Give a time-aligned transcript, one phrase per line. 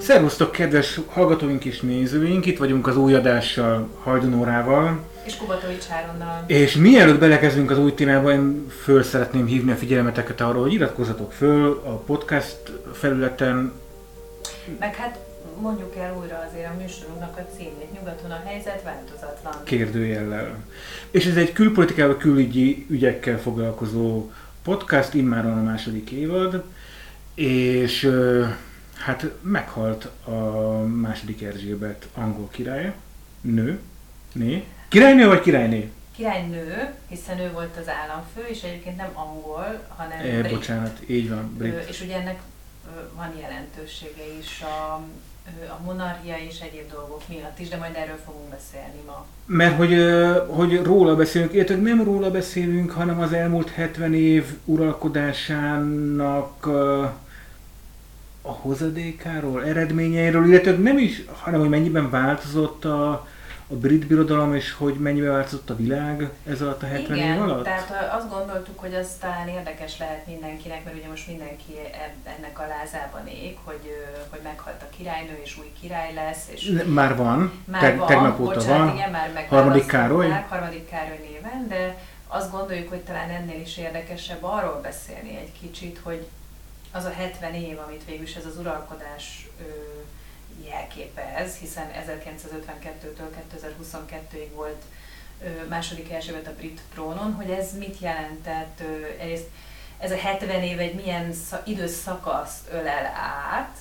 [0.00, 2.46] Szervusztok, kedves hallgatóink és nézőink!
[2.46, 4.98] Itt vagyunk az új adással, Hajdunórával.
[5.24, 6.44] És Kubatói Csáronnal.
[6.46, 11.32] És mielőtt belekezdünk az új témába, én föl szeretném hívni a figyelmeteket arra, hogy iratkozzatok
[11.32, 12.58] föl a podcast
[12.92, 13.72] felületen.
[14.78, 15.18] Meg hát
[15.60, 17.92] mondjuk el újra azért a műsorunknak a címét.
[17.92, 19.64] Nyugaton a helyzet változatlan.
[19.64, 20.56] Kérdőjellel.
[21.10, 24.30] És ez egy külpolitikával, külügyi ügyekkel foglalkozó
[24.62, 26.64] podcast, immáron a második évad.
[27.34, 28.10] És
[29.00, 30.30] Hát meghalt a
[30.80, 32.94] második Erzsébet angol király,
[33.40, 33.80] nő,
[34.32, 34.64] né.
[34.88, 35.90] Királynő vagy királyné?
[36.16, 40.52] Királynő, hiszen ő volt az államfő, és egyébként nem angol, hanem e, brit.
[40.52, 41.88] Bocsánat, így van, brit.
[41.88, 42.40] És ugye ennek
[43.14, 45.02] van jelentősége is a,
[45.68, 49.26] a monarchia és egyéb dolgok miatt is, de majd erről fogunk beszélni ma.
[49.46, 49.96] Mert hogy,
[50.46, 56.66] hogy róla beszélünk, érted, nem róla beszélünk, hanem az elmúlt 70 év uralkodásának
[58.42, 63.26] a hozadékáról, eredményeiről, illetve nem is, hanem hogy mennyiben változott a,
[63.70, 67.42] a brit birodalom, és hogy mennyiben változott a világ ez alatt a 70 Igen, év
[67.42, 67.64] alatt?
[67.64, 71.72] tehát azt gondoltuk, hogy az talán érdekes lehet mindenkinek, mert ugye most mindenki
[72.24, 73.96] ennek a lázában ég, hogy,
[74.30, 76.48] hogy meghalt a királynő, és új király lesz.
[76.50, 78.96] És már van, már Te, van tegnap óta bocsánat, van.
[78.96, 80.28] Igen, már harmadik Károly?
[80.48, 81.96] Harmadik Károly néven, de
[82.26, 86.26] azt gondoljuk, hogy talán ennél is érdekesebb arról beszélni egy kicsit, hogy
[86.92, 89.48] az a 70 év, amit végül is ez az uralkodás
[90.96, 93.20] ö, jelképez, hiszen 1952-től
[93.54, 94.82] 2022-ig volt
[95.68, 98.82] második Erzsébet a brit trónon, hogy ez mit jelentett,
[99.20, 99.48] egyrészt
[99.98, 101.32] ez a 70 év egy milyen
[101.64, 103.06] időszakaszt ölel
[103.52, 103.76] át,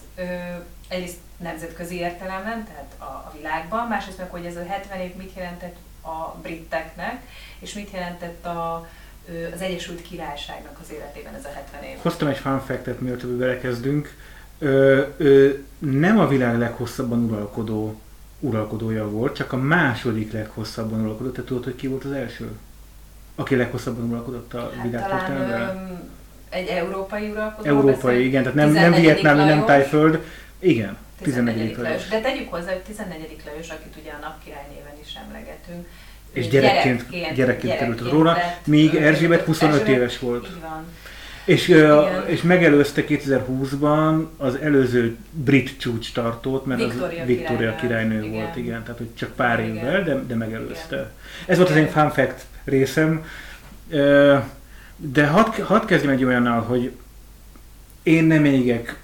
[0.87, 5.35] egyrészt nemzetközi értelemben, tehát a, a világban, másrészt meg, hogy ez a 70 év mit
[5.35, 7.21] jelentett a briteknek,
[7.59, 8.89] és mit jelentett a,
[9.53, 11.97] az Egyesült Királyságnak az életében ez a 70 év.
[12.01, 14.15] Hoztam egy fun fact-et, mielőtt belekezdünk.
[14.59, 17.99] Ö, ö, nem a világ leghosszabban uralkodó
[18.39, 21.29] uralkodója volt, csak a második leghosszabban uralkodó.
[21.29, 22.49] Te tudod, hogy ki volt az első?
[23.35, 26.09] Aki leghosszabban uralkodott a hát világtörténelemben?
[26.49, 27.69] Egy európai uralkodó?
[27.69, 28.25] Európai, beszél?
[28.25, 30.19] igen, tehát nem, nem Vietnám, nem Tájföld.
[30.59, 31.55] Igen, 14.
[31.55, 31.77] 14.
[31.77, 32.07] Lajos.
[32.07, 33.35] De tegyük hozzá, hogy 14.
[33.45, 35.87] Lajos, akit ugye a napkirály néven is emlegetünk,
[36.31, 40.45] és gyerekként, gyerekként, gyerekként került róla, míg Erzsébet 25 Erzsébet, éves volt.
[40.45, 40.85] Így van.
[41.45, 47.79] És, uh, és megelőzte 2020-ban az előző brit csúcs tartót, mert Victoria az Victoria királynő,
[47.79, 48.31] királynő igen.
[48.31, 49.75] volt, igen, tehát hogy csak pár igen.
[49.75, 50.95] évvel, de, de megelőzte.
[50.95, 51.11] Igen.
[51.45, 53.25] Ez volt az én fun fact részem.
[54.95, 56.91] De hadd had kezdjem egy olyannal, hogy
[58.03, 58.99] én nem égek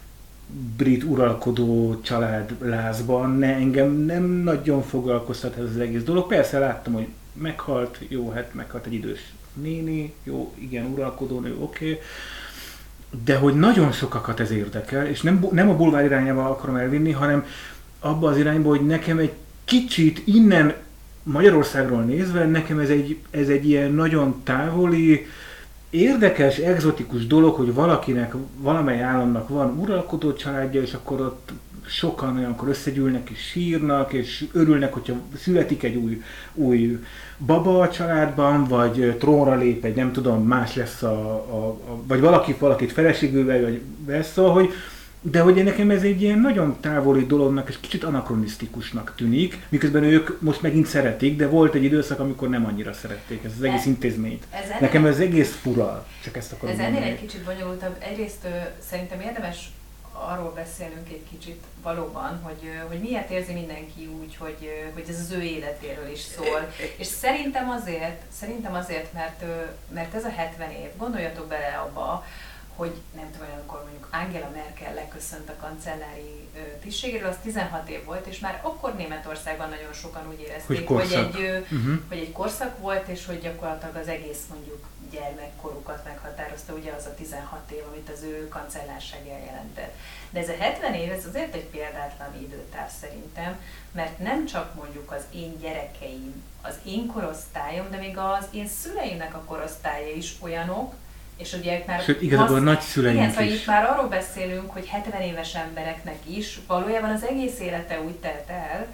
[0.78, 6.28] brit uralkodó család lázban, ne, engem nem nagyon foglalkoztat ez az egész dolog.
[6.28, 12.00] Persze láttam, hogy meghalt, jó, hát meghalt egy idős néni, jó, igen, uralkodó nő, oké.
[13.26, 17.46] De hogy nagyon sokakat ez érdekel, és nem, nem a bulvár irányába akarom elvinni, hanem
[18.00, 19.34] abba az irányba, hogy nekem egy
[19.66, 20.74] kicsit innen
[21.24, 25.26] Magyarországról nézve, nekem ez egy, ez egy ilyen nagyon távoli,
[25.90, 31.52] érdekes, egzotikus dolog, hogy valakinek, valamely államnak van uralkodó családja, és akkor ott
[31.88, 36.22] sokan olyankor összegyűlnek és sírnak, és örülnek, hogyha születik egy új,
[36.54, 37.00] új
[37.38, 42.20] baba a családban, vagy trónra lép egy, nem tudom, más lesz a, a, a vagy
[42.20, 44.74] valaki valakit feleségülvel, vagy vesz, szóval, hogy
[45.32, 50.42] de hogy nekem ez egy ilyen nagyon távoli dolognak és kicsit anakronisztikusnak tűnik, miközben ők
[50.42, 54.44] most megint szeretik, de volt egy időszak, amikor nem annyira szerették ezt az egész intézményt.
[54.50, 57.96] Ez ennél, nekem ez egész fura, csak ezt akarom Ez ennél egy kicsit bonyolultabb.
[58.00, 58.48] Egyrészt ö,
[58.90, 59.70] szerintem érdemes
[60.18, 65.32] arról beszélünk egy kicsit valóban, hogy, hogy miért érzi mindenki úgy, hogy, hogy ez az
[65.32, 66.74] ő életéről is szól.
[66.98, 69.44] És szerintem azért, szerintem azért, mert,
[69.94, 72.26] mert ez a 70 év, gondoljatok bele abba,
[72.76, 76.50] hogy nem tudom, amikor mondjuk Angela Merkel leköszönt a kancellári
[76.82, 81.14] tisztségéről, az 16 év volt, és már akkor Németországban nagyon sokan úgy érezték, hogy, hogy,
[81.14, 82.00] egy, uh-huh.
[82.08, 84.86] hogy egy korszak volt, és hogy gyakorlatilag az egész mondjuk
[85.16, 89.94] gyermekkorukat meghatározta, ugye az a 16 év, amit az ő kancellárság jelentett.
[90.30, 93.60] De ez a 70 év, ez azért egy példátlan időtáv szerintem,
[93.92, 99.36] mert nem csak mondjuk az én gyerekeim, az én korosztályom, de még az én szüleimnek
[99.36, 100.94] a korosztálya is olyanok,
[101.38, 102.02] és ugye már...
[102.02, 106.60] Sőt, igazából nagy szüleink igen, szóval itt már arról beszélünk, hogy 70 éves embereknek is
[106.68, 108.88] valójában az egész élete úgy telt el,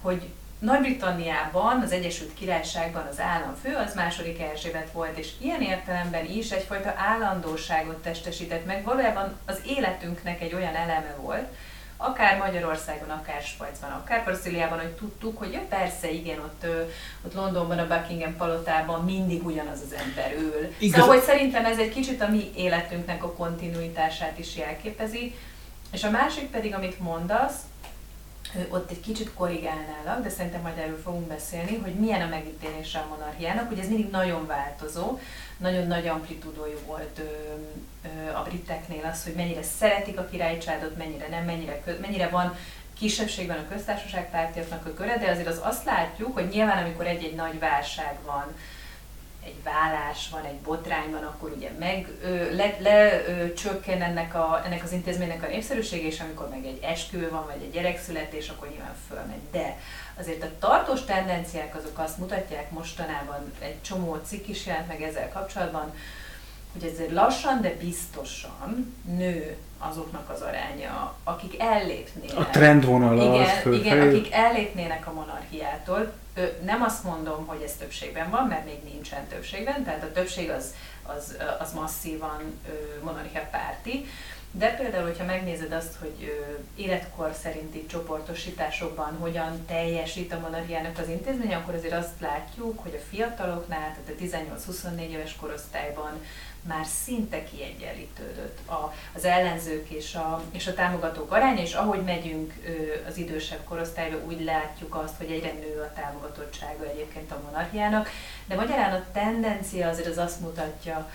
[0.00, 0.28] hogy
[0.58, 6.94] nagy-Britanniában, az Egyesült Királyságban az államfő az második Erzsébet volt, és ilyen értelemben is egyfajta
[6.96, 8.84] állandóságot testesített meg.
[8.84, 11.46] Valójában az életünknek egy olyan eleme volt,
[12.00, 16.66] akár Magyarországon, akár Svájcban, akár Brazíliában, hogy tudtuk, hogy ja, persze, igen, ott,
[17.24, 20.74] ott Londonban, a Buckingham palotában mindig ugyanaz az ember ül.
[20.78, 21.00] Igaz.
[21.00, 25.34] Szóval, hogy szerintem ez egy kicsit a mi életünknek a kontinuitását is jelképezi.
[25.92, 27.56] És a másik pedig, amit mondasz,
[28.68, 33.06] ott egy kicsit korrigálnálak, de szerintem majd erről fogunk beszélni, hogy milyen a megítélése a
[33.08, 35.18] monarchiának, hogy ez mindig nagyon változó,
[35.56, 37.22] nagyon nagy amplitúdójú volt ö,
[38.04, 42.56] ö, a briteknél az, hogy mennyire szeretik a királycsádot, mennyire nem, mennyire, mennyire van
[42.98, 47.34] kisebbségben a köztársaság pártiaknak a köre, de azért az azt látjuk, hogy nyilván amikor egy-egy
[47.34, 48.54] nagy válság van,
[49.48, 52.76] egy vállás van, egy botrány van, akkor ugye meg ö, le,
[53.86, 57.70] ennek, a, ennek az intézménynek a népszerűsége, és amikor meg egy eskü van, vagy egy
[57.70, 59.50] gyerekszületés, akkor nyilván fölmegy.
[59.50, 59.76] De
[60.18, 65.28] azért a tartós tendenciák azok azt mutatják mostanában, egy csomó cikk is jelent meg ezzel
[65.28, 65.94] kapcsolatban,
[66.72, 72.38] hogy ezért lassan, de biztosan nő azoknak az aránya, akik ellépnének.
[72.38, 76.12] A trendvonal igen, az igen, akik ellépnének a monarchiától.
[76.64, 80.74] Nem azt mondom, hogy ez többségben van, mert még nincsen többségben, tehát a többség az,
[81.02, 82.60] az, az masszívan
[83.02, 84.06] monarchia párti,
[84.50, 86.44] de például, hogyha megnézed azt, hogy
[86.76, 93.06] életkor szerinti csoportosításokban hogyan teljesít a monarchiának az intézmény, akkor azért azt látjuk, hogy a
[93.10, 94.22] fiataloknál, tehát a
[94.70, 96.12] 18-24 éves korosztályban
[96.68, 102.52] már szinte kiegyenlítődött a, az ellenzők és a, és a támogatók aránya, és ahogy megyünk
[103.08, 108.08] az idősebb korosztályba, úgy látjuk azt, hogy egyre nő a támogatottsága egyébként a monarchiának,
[108.46, 111.10] de magyarán a tendencia azért az azt mutatja,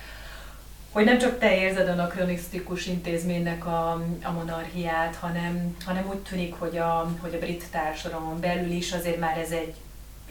[0.91, 3.91] hogy nem csak te érzed anakronisztikus intézménynek a,
[4.23, 9.19] a monarchiát, hanem, hanem úgy tűnik, hogy a, hogy a brit társadalom belül is azért
[9.19, 9.75] már ez egy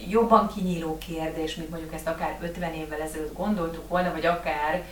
[0.09, 4.85] jobban kinyíló kérdés, mint mondjuk ezt akár 50 évvel ezelőtt gondoltuk volna, vagy akár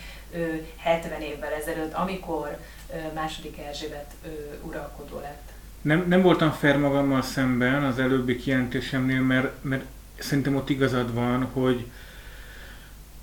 [0.77, 2.57] 70 évvel ezelőtt, amikor
[3.13, 4.11] második Erzsébet
[4.63, 5.51] uralkodó lett.
[5.81, 9.83] Nem, nem voltam fair magammal szemben az előbbi kijelentésemnél, mert, mert
[10.19, 11.85] szerintem ott igazad van, hogy,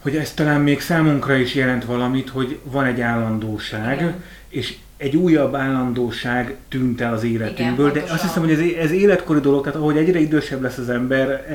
[0.02, 4.24] hogy ez talán még számunkra is jelent valamit, hogy van egy állandóság, Igen.
[4.48, 8.90] és egy újabb állandóság tűnt el az életünkből, Igen, de azt hiszem, hogy ez, ez
[8.90, 11.46] életkori dolog, tehát ahogy egyre idősebb lesz az ember,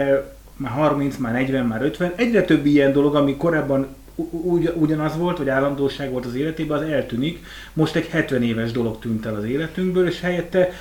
[0.55, 5.37] már 30, már 40, már 50, egyre több ilyen dolog, ami korábban ugy, ugyanaz volt,
[5.37, 7.45] hogy állandóság volt az életében, az eltűnik.
[7.73, 10.71] Most egy 70 éves dolog tűnt el az életünkből, és helyette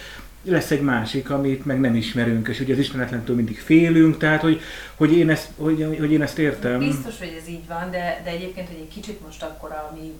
[0.44, 4.60] lesz egy másik, amit meg nem ismerünk, és ugye az ismeretlentől mindig félünk, tehát hogy,
[4.94, 6.78] hogy, én, ezt, hogy, hogy én ezt értem.
[6.78, 10.12] Biztos, hogy ez így van, de, de egyébként, hogy egy kicsit most akkor, ami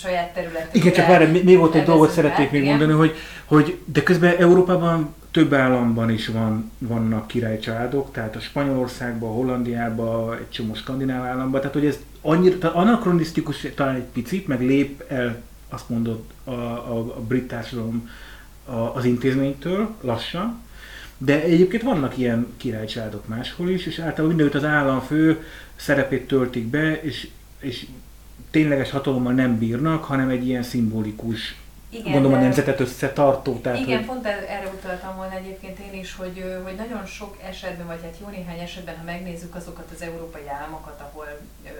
[0.00, 0.78] saját területünkre.
[0.78, 2.76] Igen, csak várj, még ott egy dolgot szeretnék még igen.
[2.76, 3.14] mondani, hogy,
[3.44, 10.50] hogy de közben Európában több államban is van, vannak királycsaládok, tehát a Spanyolországban, Hollandiában, egy
[10.50, 15.42] csomó skandináv államban, tehát hogy ez annyira, tehát anakronisztikus talán egy picit, meg lép el,
[15.68, 18.10] azt mondott a, a, a brit társadalom
[18.64, 20.60] a, az intézménytől lassan,
[21.18, 25.44] de egyébként vannak ilyen királycsaládok máshol is, és általában mindenütt az államfő
[25.76, 27.28] szerepét töltik be, és,
[27.58, 27.86] és
[28.50, 31.56] tényleges hatalommal nem bírnak, hanem egy ilyen szimbolikus
[31.90, 33.60] igen, gondolom a nemzetet összetartó.
[33.60, 34.06] Tehát, igen, hogy...
[34.06, 38.28] pont erre utaltam volna egyébként én is, hogy, hogy nagyon sok esetben, vagy hát jó
[38.28, 41.26] néhány esetben, ha megnézzük azokat az európai államokat, ahol,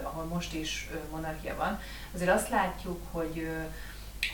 [0.01, 1.79] ahol most is monarchia van,
[2.13, 3.47] azért azt látjuk, hogy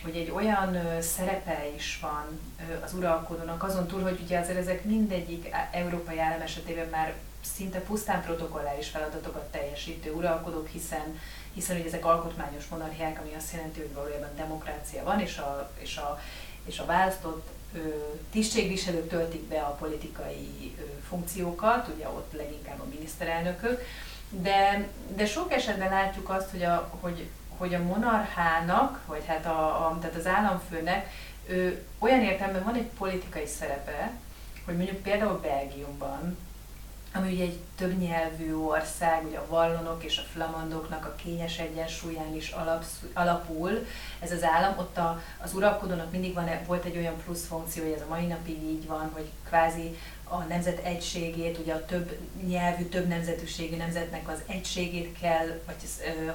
[0.04, 2.40] hogy egy olyan szerepe is van
[2.84, 7.14] az uralkodónak, azon túl, hogy ugye azért ezek mindegyik európai állam esetében már
[7.56, 11.20] szinte pusztán protokolláris feladatokat teljesítő uralkodók, hiszen
[11.58, 15.98] hiszen ugye ezek alkotmányos monarchiák, ami azt jelenti, hogy valójában demokrácia van, és a, és
[15.98, 16.20] a,
[16.66, 17.48] és a választott
[18.32, 20.76] tisztségviselők töltik be a politikai
[21.08, 23.82] funkciókat, ugye ott leginkább a miniszterelnökök,
[24.30, 29.88] de, de sok esetben látjuk azt, hogy a, hogy, hogy a monarchának, vagy hát a,
[29.88, 31.10] a, tehát az államfőnek
[31.48, 34.12] ő, olyan értelemben van egy politikai szerepe,
[34.66, 36.38] hogy mondjuk például Belgiumban
[37.14, 42.50] ami ugye egy többnyelvű ország, ugye a vallonok és a flamandoknak a kényes egyensúlyán is
[42.50, 43.86] alapsz, alapul
[44.20, 44.78] ez az állam.
[44.78, 48.26] Ott a, az uralkodónak mindig van, volt egy olyan plusz funkció, hogy ez a mai
[48.26, 49.98] napig így van, hogy kvázi
[50.30, 55.76] a nemzet egységét, ugye a több nyelvű, több nemzetűségű nemzetnek az egységét kell, vagy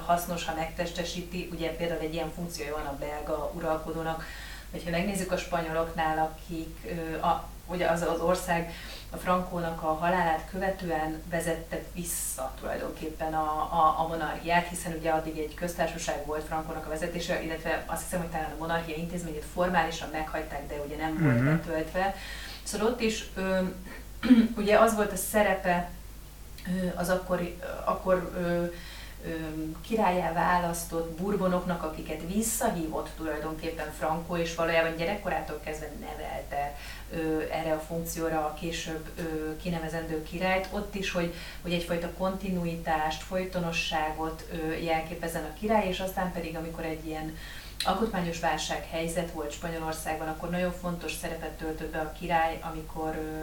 [0.04, 1.48] hasznos, ha megtestesíti.
[1.52, 4.24] Ugye például egy ilyen funkciója van a belga uralkodónak,
[4.70, 8.72] vagy ha megnézzük a spanyoloknál, akik a, ugye az az ország
[9.14, 15.38] a Frankónak a halálát követően vezette vissza tulajdonképpen a, a, a monarchiát, hiszen ugye addig
[15.38, 20.08] egy köztársaság volt Frankónak a vezetése, illetve azt hiszem, hogy talán a monarchia intézményét formálisan
[20.12, 21.56] meghagyták, de ugye nem volt uh-huh.
[21.56, 22.14] betöltve.
[22.62, 23.58] Szóval ott is ö,
[24.60, 25.90] ugye az volt a szerepe
[26.94, 28.64] az akkori, akkor ö,
[29.80, 36.76] királyá választott burbonoknak, akiket visszahívott tulajdonképpen Franco, és valójában gyerekkorától kezdve nevelte
[37.50, 39.10] erre a funkcióra a később
[39.62, 44.48] kinevezendő királyt, ott is, hogy, hogy egyfajta kontinuitást, folytonosságot
[44.82, 47.36] jelképezen a király, és aztán pedig, amikor egy ilyen
[47.84, 53.42] alkotmányos válsághelyzet volt Spanyolországban, akkor nagyon fontos szerepet töltött be a király, amikor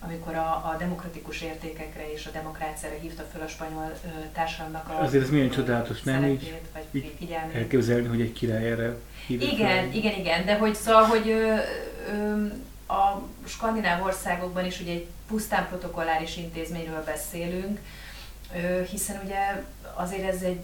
[0.00, 5.02] amikor a, a demokratikus értékekre és a demokráciára hívta fel a spanyol ö, társadalomnak a
[5.02, 9.68] Azért ez milyen csodálatos, nem így, vagy így elképzelni, hogy egy király erre hívja Igen,
[9.68, 9.92] fel.
[9.92, 11.54] igen, igen, de hogy szóval, hogy ö,
[12.12, 12.46] ö,
[12.92, 17.78] a skandináv országokban is ugye egy pusztán protokolláris intézményről beszélünk,
[18.54, 19.64] ö, hiszen ugye
[19.94, 20.60] azért ez egy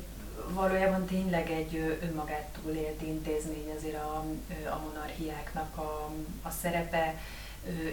[0.49, 4.25] valójában tényleg egy önmagát túlélt intézmény, azért a,
[4.71, 6.11] a monarchiáknak a,
[6.43, 7.15] a szerepe,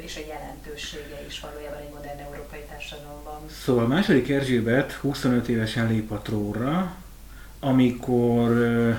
[0.01, 3.39] és a jelentősége is valójában egy modern európai társadalomban.
[3.63, 6.95] Szóval második Erzsébet 25 évesen lép a trónra,
[7.59, 8.91] amikor ö,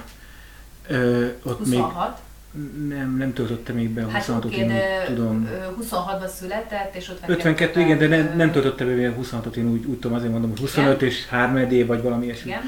[0.88, 2.08] ö, ott 26?
[2.08, 2.20] még
[2.88, 4.72] nem, nem töltötte még be a 26-ot, hát, én
[5.06, 5.48] tudom.
[5.82, 9.84] 26-ban született, és 52, 52 igen, de nem, nem töltötte be a 26-ot, én úgy,
[9.84, 11.08] úgy tudom, azért mondom, hogy 25 igen.
[11.08, 12.50] és 3 év, vagy valami ilyesmi.
[12.50, 12.62] Igen.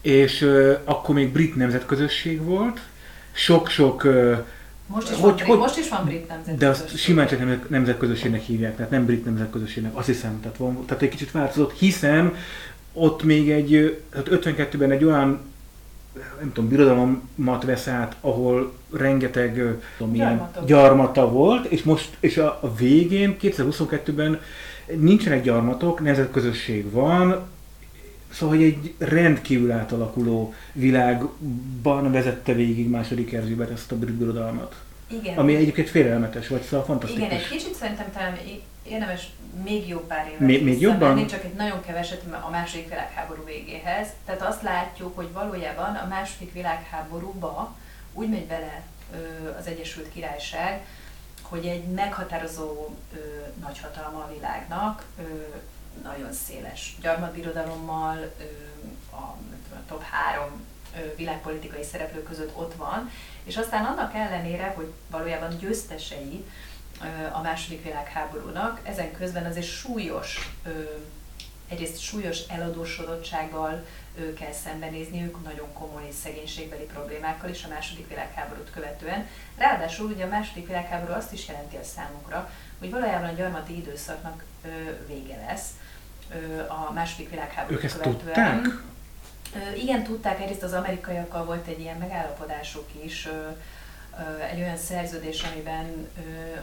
[0.00, 2.80] És ö, akkor még brit nemzetközösség volt,
[3.32, 4.06] sok-sok
[4.92, 6.58] most is, hogy, van, hogy, most is van brit nemzetközösség.
[6.58, 11.02] De azt simán csak nemzetközösségnek hívják, tehát nem brit nemzetközösségnek, azt hiszem, tehát, van, tehát
[11.02, 12.34] egy kicsit változott, hiszen
[12.92, 15.40] ott még egy, tehát 52-ben egy olyan
[16.40, 21.30] nem tudom, birodalomat vesz át, ahol rengeteg tudom, ilyen gyarmata.
[21.30, 24.40] volt, és most, és a, a végén, 2022-ben
[24.96, 27.46] nincsenek gyarmatok, nemzetközösség van,
[28.32, 34.74] Szóval, hogy egy rendkívül átalakuló világban vezette végig második Erzsébet ezt a brit birodalmat.
[35.06, 35.38] Igen.
[35.38, 37.26] Ami egyébként félelmetes, vagy szóval fantasztikus.
[37.26, 38.38] Igen, egy kicsit szerintem talán
[38.82, 39.30] érdemes
[39.64, 41.26] még jobb pár évet még, még jobban?
[41.26, 44.08] csak egy nagyon keveset a második világháború végéhez.
[44.24, 47.76] Tehát azt látjuk, hogy valójában a második világháborúba
[48.12, 48.82] úgy megy bele
[49.58, 50.80] az Egyesült Királyság,
[51.42, 53.18] hogy egy meghatározó ö,
[53.60, 55.22] nagyhatalma a világnak, ö,
[56.02, 58.32] nagyon széles gyarmatbirodalommal,
[59.10, 60.68] a, a top három
[61.16, 63.10] világpolitikai szereplő között ott van,
[63.44, 66.44] és aztán annak ellenére, hogy valójában győztesei
[67.32, 70.50] a második világháborúnak, ezen közben azért súlyos,
[71.68, 73.86] egyrészt súlyos eladósodottsággal
[74.38, 79.26] kell szembenézniük, nagyon komoly szegénységbeli problémákkal is a második világháborút követően.
[79.56, 84.44] Ráadásul ugye a második világháború azt is jelenti a számukra, hogy valójában a gyarmati időszaknak
[85.06, 85.68] vége lesz
[86.68, 88.62] a második világháború ők ezt követően.
[88.62, 88.88] Tudták?
[89.76, 93.28] Igen, tudták, egyrészt az amerikaiakkal volt egy ilyen megállapodásuk is,
[94.50, 96.08] egy olyan szerződés, amiben,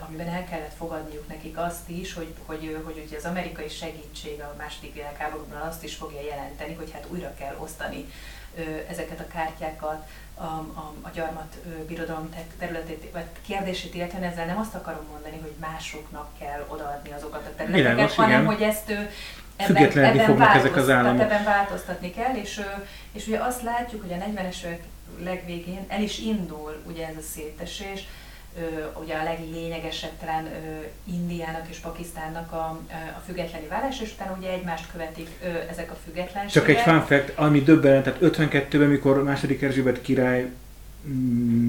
[0.07, 4.55] amiben el kellett fogadniuk nekik azt is, hogy, hogy, hogy hogy az amerikai segítség a
[4.57, 8.05] második világháborúban azt is fogja jelenteni, hogy hát újra kell osztani
[8.89, 11.57] ezeket a kártyákat a, a, a gyarmat
[11.87, 17.45] birodalom területét, vagy kérdését illetően ezzel nem azt akarom mondani, hogy másoknak kell odaadni azokat
[17.45, 18.53] a területeket, Világos, hanem igen.
[18.53, 18.93] hogy ezt
[19.57, 21.21] Függetlenedni fognak ezek az államok.
[21.21, 22.61] Ebben változtatni kell, és,
[23.11, 24.81] és ugye azt látjuk, hogy a 40-es évek
[25.23, 28.07] legvégén el is indul ugye ez a szétesés,
[29.01, 30.47] ugye a leglényegesebb talán
[31.03, 32.79] Indiának és Pakisztánnak a,
[33.17, 35.29] a függetleni válás, és utána ugye egymást követik
[35.69, 36.51] ezek a függetlenségek.
[36.51, 40.51] Csak egy fun fact, ami döbbenet, tehát 52-ben, mikor második Erzsébet király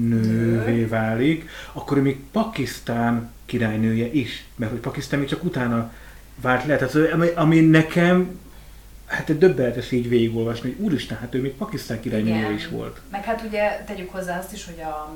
[0.07, 5.93] nővé válik, akkor még Pakisztán királynője is, mert hogy Pakisztán még csak utána
[6.41, 6.77] vált le.
[6.77, 8.39] Tehát, ami, ami nekem
[9.09, 13.01] hát egy döbbenetes így végigolvasni, hogy úristen, hát ő még Pakisztán királynője is volt.
[13.11, 15.13] Meg hát ugye tegyük hozzá azt is, hogy a,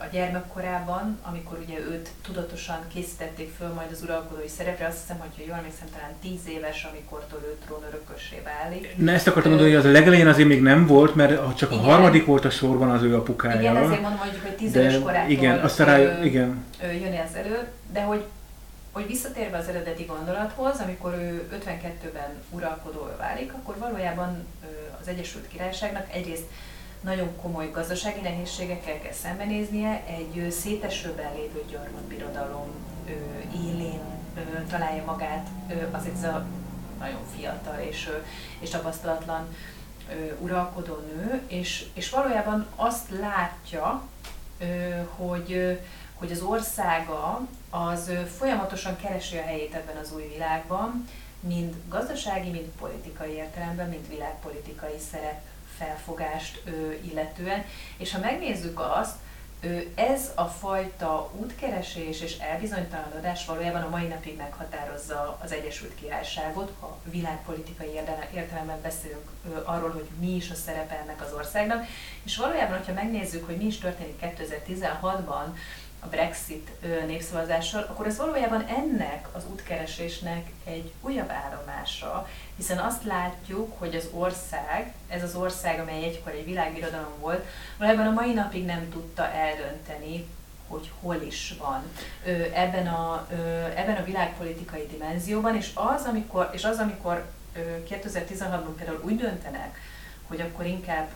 [0.00, 5.46] a gyermekkorában, amikor ugye őt tudatosan készítették föl majd az uralkodói szerepre, azt hiszem, hogy
[5.46, 8.96] jól emlékszem, talán tíz éves, amikor ő trónörökössé válik.
[8.96, 11.84] Ne, ezt akartam mondani, hogy az a legelején azért még nem volt, mert csak igen.
[11.84, 13.60] a harmadik volt a sorban az ő apukája.
[13.60, 16.64] Igen, ezért mondom, hogy, hogy tíz éves korától igen, aztán rá, igen.
[16.80, 18.24] jön ez elő, de hogy
[18.98, 24.46] hogy visszatérve az eredeti gondolathoz, amikor ő 52-ben uralkodó válik, akkor valójában
[25.00, 26.46] az Egyesült Királyságnak egyrészt
[27.00, 32.70] nagyon komoly gazdasági nehézségekkel kell szembenéznie, egy szétesőben lévő gyarmatbirodalom
[33.64, 34.00] élén
[34.68, 35.46] találja magát,
[35.90, 36.30] azért ez
[36.98, 38.10] nagyon fiatal és,
[38.60, 39.56] és tapasztalatlan
[40.38, 44.02] uralkodó nő, és, és valójában azt látja,
[45.16, 45.78] hogy,
[46.18, 51.08] hogy az országa az folyamatosan keresi a helyét ebben az új világban,
[51.40, 55.40] mind gazdasági, mind politikai értelemben, mind világpolitikai szerep
[55.78, 56.62] felfogást
[57.10, 57.64] illetően.
[57.96, 59.14] És ha megnézzük azt,
[59.94, 66.98] ez a fajta útkeresés és elbizonytalanodás valójában a mai napig meghatározza az Egyesült Királyságot, ha
[67.04, 67.88] világpolitikai
[68.34, 69.30] értelemben beszélünk
[69.64, 71.86] arról, hogy mi is a szerepe ennek az országnak,
[72.22, 75.44] és valójában, hogyha megnézzük, hogy mi is történik 2016-ban,
[76.00, 76.70] a Brexit
[77.06, 84.08] népszavazással, akkor ez valójában ennek az útkeresésnek egy újabb állomása, hiszen azt látjuk, hogy az
[84.12, 87.44] ország, ez az ország, amely egykor egy világbirodalom volt,
[87.78, 90.26] valójában a mai napig nem tudta eldönteni,
[90.68, 91.82] hogy hol is van
[92.52, 93.26] ebben a,
[93.74, 97.26] ebben a világpolitikai dimenzióban, és az, amikor, és az, amikor
[97.88, 99.78] 2016-ban például úgy döntenek,
[100.26, 101.08] hogy akkor inkább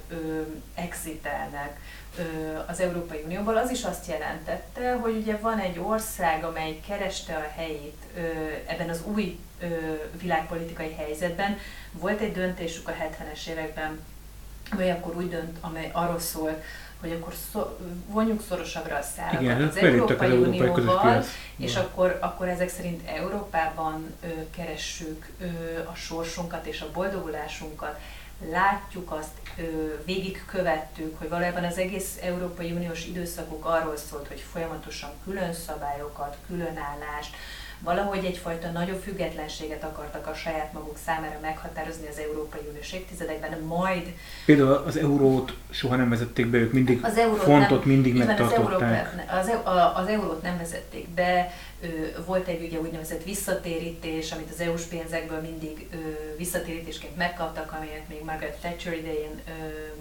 [0.75, 1.81] exitelnek,
[2.67, 7.61] az Európai Unióból, az is azt jelentette, hogy ugye van egy ország, amely kereste a
[7.61, 8.03] helyét
[8.67, 9.39] ebben az új
[10.21, 11.59] világpolitikai helyzetben.
[11.93, 14.01] Volt egy döntésük a 70-es években,
[14.71, 16.63] amely akkor úgy dönt, amely arról szól,
[17.03, 21.25] hogy akkor szó, vonjuk szorosabbra a szárakat Igen, az Európai, Unióval,
[21.57, 25.47] és akkor, akkor ezek szerint Európában ö, keressük ö,
[25.87, 27.99] a sorsunkat és a boldogulásunkat
[28.51, 29.41] látjuk azt,
[30.05, 37.35] végigkövettük, hogy valójában az egész Európai Uniós időszakok arról szólt, hogy folyamatosan külön szabályokat, különállást,
[37.83, 44.13] valahogy egyfajta nagyobb függetlenséget akartak a saját maguk számára meghatározni az Európai Uniós évtizedekben, majd...
[44.47, 49.27] Például az eurót soha nem vezették be, ők mindig az eurót fontot nem, mindig megtartották.
[49.41, 51.53] Az, euró, az, az eurót nem vezették be,
[52.27, 55.89] volt egy ugye úgynevezett visszatérítés, amit az EU-s pénzekből mindig
[56.37, 59.41] visszatérítésként megkaptak, amelyet még Margaret Thatcher idején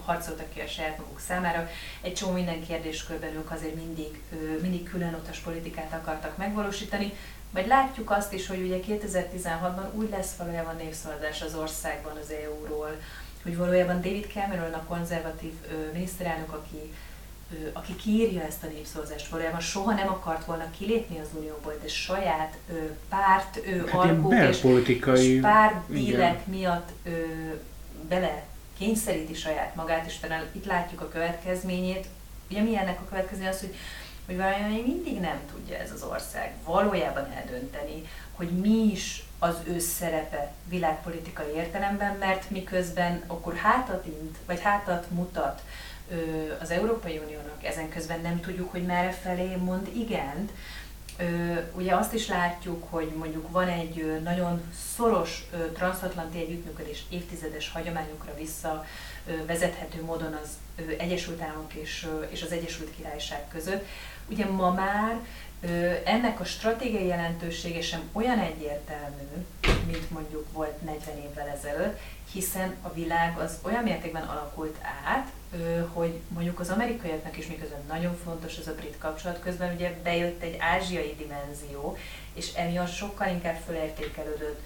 [0.05, 1.69] harcoltak ki a saját maguk számára.
[2.01, 4.21] Egy csomó minden kérdéskörben ők azért mindig,
[4.61, 7.13] mindig külön utas politikát akartak megvalósítani,
[7.51, 13.01] vagy látjuk azt is, hogy ugye 2016-ban úgy lesz valójában népszavazás az országban az EU-ról,
[13.43, 15.53] hogy valójában David Cameron, a konzervatív
[15.93, 16.93] miniszterelnök, aki
[17.73, 22.57] aki kiírja ezt a népszavazást, valójában soha nem akart volna kilépni az Unióból, de saját
[22.69, 22.73] ö,
[23.09, 24.63] párt ö, hát alkuk és,
[25.15, 27.09] és párt dílek miatt ö,
[28.07, 28.43] bele
[28.77, 32.07] kényszeríti saját magát, és talán itt látjuk a következményét.
[32.49, 33.75] Ugye mi ennek a következménye az, hogy,
[34.25, 39.55] hogy valójában még mindig nem tudja ez az ország valójában eldönteni, hogy mi is az
[39.63, 45.61] ő szerepe világpolitikai értelemben, mert miközben akkor hátat int, vagy hátat mutat
[46.59, 50.51] az Európai Uniónak, ezen közben nem tudjuk, hogy merre felé mond igent.
[51.73, 54.61] Ugye azt is látjuk, hogy mondjuk van egy nagyon
[54.95, 58.85] szoros transatlanti együttműködés évtizedes hagyományokra vissza
[59.45, 60.49] vezethető módon az
[60.97, 62.07] Egyesült Államok és,
[62.45, 63.85] az Egyesült Királyság között.
[64.29, 65.19] Ugye ma már
[66.03, 69.45] ennek a stratégiai jelentősége sem olyan egyértelmű,
[69.85, 71.99] mint mondjuk volt 40 évvel ezelőtt,
[72.33, 75.31] hiszen a világ az olyan mértékben alakult át,
[75.93, 80.41] hogy mondjuk az amerikaiaknak is miközben nagyon fontos ez a brit kapcsolat, közben ugye bejött
[80.41, 81.97] egy ázsiai dimenzió,
[82.33, 84.59] és emiatt sokkal inkább fölértékelődött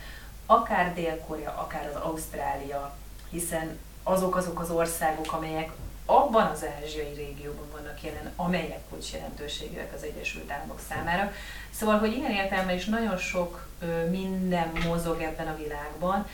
[0.45, 2.95] akár Dél-Korea, akár az Ausztrália,
[3.30, 5.71] hiszen azok azok az országok, amelyek
[6.06, 11.32] abban az ázsiai régióban vannak jelen, amelyek kulcs jelentőségűek az Egyesült Államok számára.
[11.71, 13.67] Szóval, hogy ilyen értelemben is nagyon sok
[14.10, 16.28] minden mozog ebben a világban,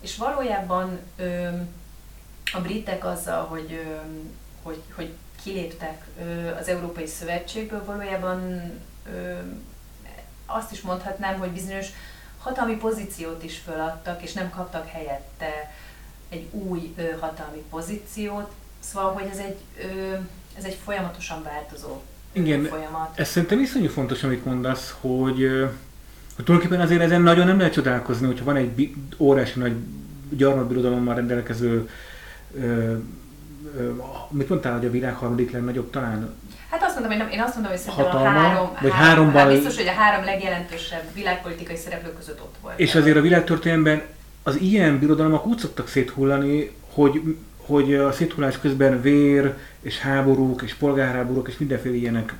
[0.00, 1.48] és valójában ö,
[2.52, 3.96] a britek azzal, hogy, ö,
[4.62, 8.70] hogy, hogy kiléptek ö, az Európai Szövetségből, valójában
[9.12, 9.38] ö,
[10.46, 11.86] azt is mondhatnám, hogy bizonyos
[12.38, 15.72] hatalmi pozíciót is föladtak, és nem kaptak helyette
[16.28, 20.14] egy új ö, hatalmi pozíciót, Szóval, hogy ez egy, ö,
[20.58, 23.18] ez egy folyamatosan változó Igen, folyamat.
[23.18, 25.68] Ez szerintem iszonyú fontos, amit mondasz, hogy, hogy
[26.44, 29.72] tulajdonképpen azért ezen nagyon nem lehet csodálkozni, hogyha van egy óriási nagy
[30.30, 31.88] gyarmatbirodalommal rendelkező
[32.60, 32.92] ö,
[33.76, 33.90] ö,
[34.30, 36.34] mit mondtál, hogy a világ harmadik legnagyobb talán?
[36.70, 39.06] Hát azt mondom, hogy nem, én azt mondom, hogy szerintem Hatalma, a három, vagy három,
[39.06, 39.42] háromban...
[39.42, 42.78] Hát biztos, hogy a három legjelentősebb világpolitikai szereplők között ott volt.
[42.78, 44.02] És azért a világtörténelemben
[44.42, 47.36] az ilyen birodalmak úgy szoktak széthullani, hogy
[47.68, 52.34] hogy a széthullás közben vér és háborúk és polgárháborúk és mindenféle ilyenek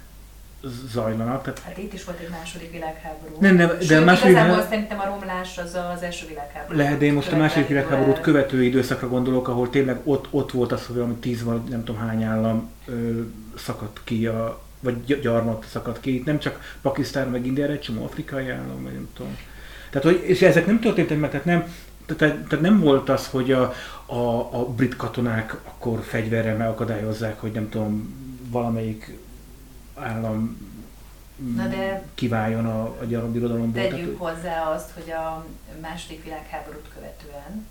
[0.92, 1.42] zajlanak.
[1.42, 1.58] Tehát...
[1.58, 3.36] Hát itt is volt egy második világháború.
[3.40, 4.66] Nem, nem, de Sőt, a második világ...
[4.68, 6.78] szerintem a romlás az az első világháború.
[6.78, 10.72] Lehet, de én most a második világháborút követő időszakra gondolok, ahol tényleg ott, ott volt
[10.72, 13.20] az, hogy valami tíz vagy nem tudom hány állam ö,
[13.56, 16.14] szakadt ki, a, vagy gyarmat szakadt ki.
[16.14, 19.36] Itt nem csak Pakisztán, meg India, egy csomó afrikai állam, vagy nem tudom.
[19.90, 21.74] Tehát, hogy, és ezek nem történtek meg, tehát nem,
[22.16, 23.72] tehát, tehát nem volt az, hogy a,
[24.06, 28.16] a, a brit katonák akkor fegyverrel megakadályozzák, hogy nem tudom,
[28.50, 29.18] valamelyik
[30.00, 30.66] állam
[31.54, 33.82] Na de kiváljon a, a gyarmatbirodalomból.
[33.82, 35.46] Tegyük tehát, hozzá azt, hogy a
[35.80, 37.66] második világháborút követően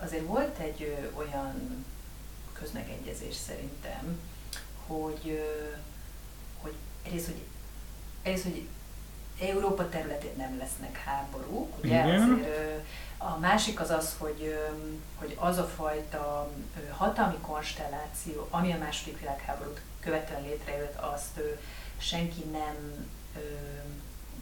[0.00, 1.84] azért volt egy olyan
[2.52, 4.18] közmegegyezés szerintem,
[4.86, 5.42] hogy,
[6.60, 7.42] hogy egyrészt, hogy,
[8.22, 8.66] egyrészt, hogy
[9.40, 12.22] Európa területén nem lesznek háborúk, ugye Igen.
[12.22, 12.86] azért
[13.18, 14.58] a másik az az, hogy,
[15.18, 16.50] hogy az a fajta
[16.90, 21.40] hatalmi konstelláció, ami a második világháborút követően létrejött, azt
[21.98, 23.06] senki nem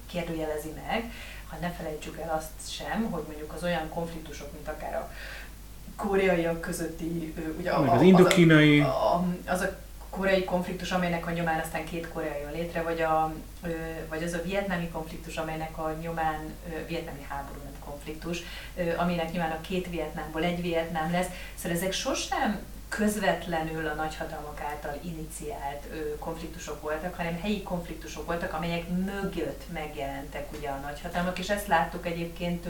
[0.06, 1.12] kérdőjelezi meg,
[1.48, 5.10] ha ne felejtsük el azt sem, hogy mondjuk az olyan konfliktusok, mint akár a
[5.96, 9.76] koreaiak közötti, ugye a, az indokínai, az a, az a
[10.10, 13.34] koreai konfliktus, amelynek a nyomán aztán két Korea jön létre, vagy, a,
[14.08, 16.54] vagy az a vietnámi konfliktus, amelynek a nyomán,
[16.86, 18.42] vietnámi háború, nem konfliktus,
[18.96, 21.28] aminek nyilván a két Vietnámból egy Vietnám lesz.
[21.54, 25.86] Szóval ezek sosem közvetlenül a nagyhatalmak által iniciált
[26.18, 32.06] konfliktusok voltak, hanem helyi konfliktusok voltak, amelyek mögött megjelentek ugye a nagyhatalmak, és ezt láttuk
[32.06, 32.68] egyébként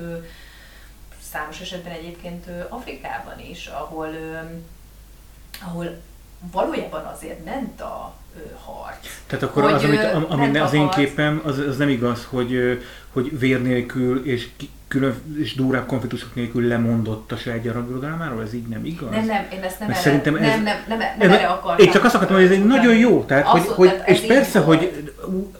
[1.22, 4.08] számos esetben egyébként Afrikában is, ahol,
[5.60, 6.00] ahol
[6.52, 8.14] valójában azért ment a
[8.64, 9.06] harc.
[9.26, 13.38] Tehát akkor hogy, az, amit, ami az én képem, az, az nem igaz, hogy, hogy
[13.38, 14.48] vér nélkül és
[14.88, 18.42] külön és durvább konfliktusok nélkül lemondott a saját gyarapbirodalmáról?
[18.42, 19.10] Ez így nem igaz?
[19.10, 21.86] Nem, nem, én ezt nem, erre, szerintem ez, nem, nem, nem, nem, nem erre akartam.
[21.86, 25.12] Én csak azt akartam, hogy ez egy nagyon jó, tehát, hogy, hogy, és persze, hogy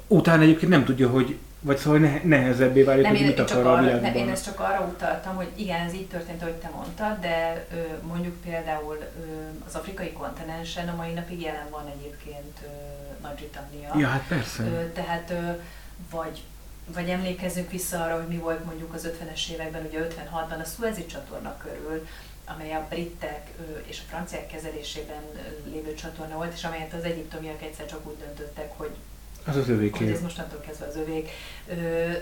[0.07, 3.79] utána egyébként nem tudja, hogy vagy szóval ne, nehezebbé válik, nem, hogy mit akar a
[3.79, 4.01] világban.
[4.01, 7.67] Nem, én ezt csak arra utaltam, hogy igen, ez így történt, ahogy te mondtad, de
[7.73, 9.25] ö, mondjuk például ö,
[9.67, 12.59] az afrikai kontinensen a mai napig jelen van egyébként
[13.23, 13.95] Nagy-Britannia.
[13.97, 14.63] Ja, hát persze.
[14.63, 15.51] Ö, tehát ö,
[16.11, 16.43] vagy
[16.95, 21.07] vagy emlékezzünk vissza arra, hogy mi volt mondjuk az 50-es években, ugye 56-ban a Suezi
[21.07, 22.07] csatorna körül,
[22.45, 23.49] amely a britek
[23.85, 25.23] és a franciák kezelésében
[25.65, 28.91] lévő csatorna volt, és amelyet az egyiptomiak egyszer csak úgy döntöttek, hogy
[29.47, 29.97] az az övék.
[29.97, 31.31] Hogy ez mostantól kezdve az övék.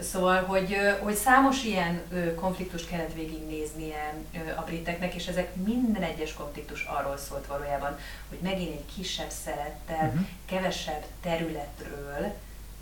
[0.03, 2.01] Szóval, hogy, hogy számos ilyen
[2.35, 4.15] konfliktust kellett végignéznie
[4.57, 10.07] a briteknek, és ezek minden egyes konfliktus arról szólt valójában, hogy megint egy kisebb szerettel,
[10.07, 10.27] uh-huh.
[10.47, 12.33] kevesebb területről,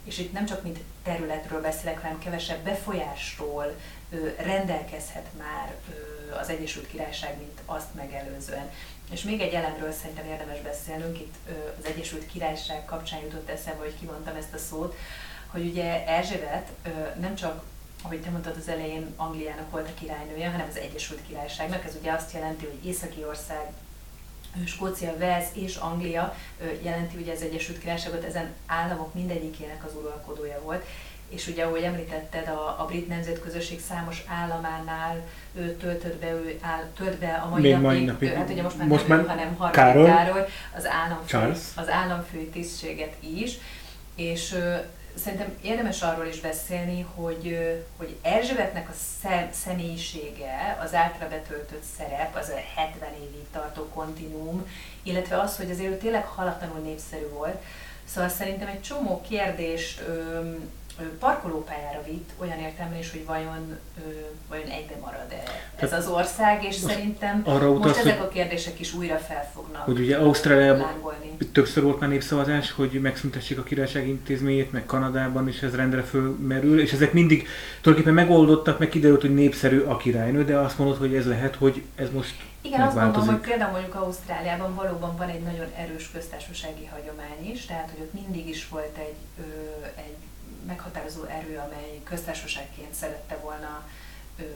[0.04, 3.74] és itt nem csak mint területről beszélek, hanem kevesebb befolyásról
[4.38, 5.74] rendelkezhet már
[6.40, 8.70] az Egyesült Királyság, mint azt megelőzően.
[9.10, 11.34] És még egy elemről szerintem érdemes beszélnünk, itt
[11.78, 14.94] az Egyesült Királyság kapcsán jutott eszembe, hogy kimondtam ezt a szót,
[15.46, 16.68] hogy ugye Erzsébet
[17.20, 17.62] nem csak
[18.02, 21.84] ahogy te mondtad az elején, Angliának volt a királynője, hanem az Egyesült Királyságnak.
[21.84, 23.72] Ez ugye azt jelenti, hogy északi ország
[24.66, 26.36] Skócia, Wales és Anglia
[26.82, 30.84] jelenti ugye az Egyesült Királyságot, ezen államok mindegyikének az uralkodója volt,
[31.34, 35.20] és ugye, ahogy említetted, a, a brit nemzetközösség számos államánál
[35.54, 38.62] ő töltött be, ő áll, tölt be a mai Még napig, mai napig, hát ugye
[38.62, 40.44] most már most nem ő, hanem Károly, Károly
[40.76, 43.58] az államfő, az államfői tisztséget is,
[44.14, 44.56] és
[45.14, 47.58] szerintem érdemes arról is beszélni, hogy,
[47.96, 48.92] hogy Erzsébetnek a
[49.22, 54.66] szem, személyisége, az általa betöltött szerep, az a 70 évig tartó kontinuum,
[55.02, 57.62] illetve az, hogy azért ő tényleg halatlanul népszerű volt.
[58.04, 60.02] Szóval szerintem egy csomó kérdést
[61.18, 63.78] parkolópályára vitt, olyan értelemben is, hogy vajon,
[64.48, 65.42] vajon egybe marad-e
[65.82, 69.98] ez az ország, és szerintem arra most utasz, ezek a kérdések is újra felfognak Hogy
[69.98, 70.86] ugye Ausztráliában
[71.52, 76.80] többször volt már népszavazás, hogy megszüntessék a királyság intézményét, meg Kanadában is ez rendre fölmerül,
[76.80, 77.48] és ezek mindig
[77.80, 81.82] tulajdonképpen megoldottak, meg kiderült, hogy népszerű a királynő, de azt mondod, hogy ez lehet, hogy
[81.94, 82.34] ez most
[82.64, 87.66] igen, azt gondolom, hogy például mondjuk Ausztráliában valóban van egy nagyon erős köztársasági hagyomány is,
[87.66, 89.42] tehát hogy ott mindig is volt egy, ö,
[89.96, 90.16] egy
[90.66, 93.86] meghatározó erő, amely köztársaságként szerette volna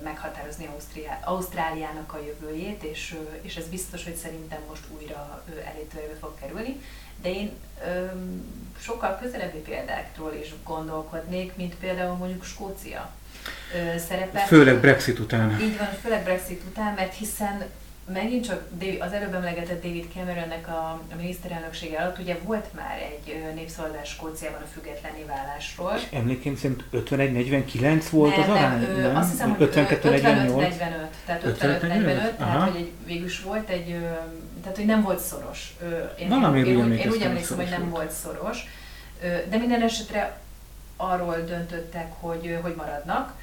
[0.03, 6.35] meghatározni Ausztriá, Ausztráliának a jövőjét, és, és ez biztos, hogy szerintem most újra elétőjébe fog
[6.41, 6.81] kerülni.
[7.23, 7.53] De én
[7.87, 8.45] öm,
[8.81, 13.11] sokkal közelebbi példákról is gondolkodnék, mint például mondjuk Skócia
[14.09, 14.39] szerepe.
[14.39, 15.61] Főleg Brexit után.
[15.61, 17.65] Így van, főleg Brexit után, mert hiszen
[18.12, 23.55] megint csak az előbb emlegetett David Cameronnek a, a miniszterelnöksége alatt ugye volt már egy
[23.55, 25.92] népszavazás Skóciában a függetlenné válásról.
[25.97, 28.81] És emlékeim szerint 51-49 volt nem, az arány?
[28.81, 29.16] Nem, nem?
[29.16, 33.99] Azt hiszem, hogy 52-45, tehát 55-45, tehát hogy egy, végül is volt egy,
[34.62, 35.77] tehát hogy nem volt szoros.
[36.19, 38.66] Én, Valami én, én, én úgy emlékszem, hogy nem volt szoros,
[39.51, 40.38] de minden esetre
[40.97, 43.35] arról döntöttek, hogy, hogy maradnak,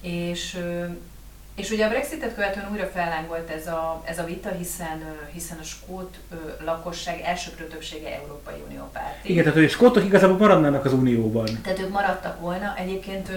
[0.00, 0.58] és
[1.58, 5.62] és ugye a Brexitet követően újra fellángolt ez a, ez a vita, hiszen, hiszen a
[5.62, 6.18] skót
[6.64, 9.30] lakosság elsőprő többsége Európai Unió párti.
[9.30, 11.48] Igen, tehát hogy a skótok igazából maradnának az Unióban.
[11.62, 12.74] Tehát ők maradtak volna.
[12.76, 13.30] Egyébként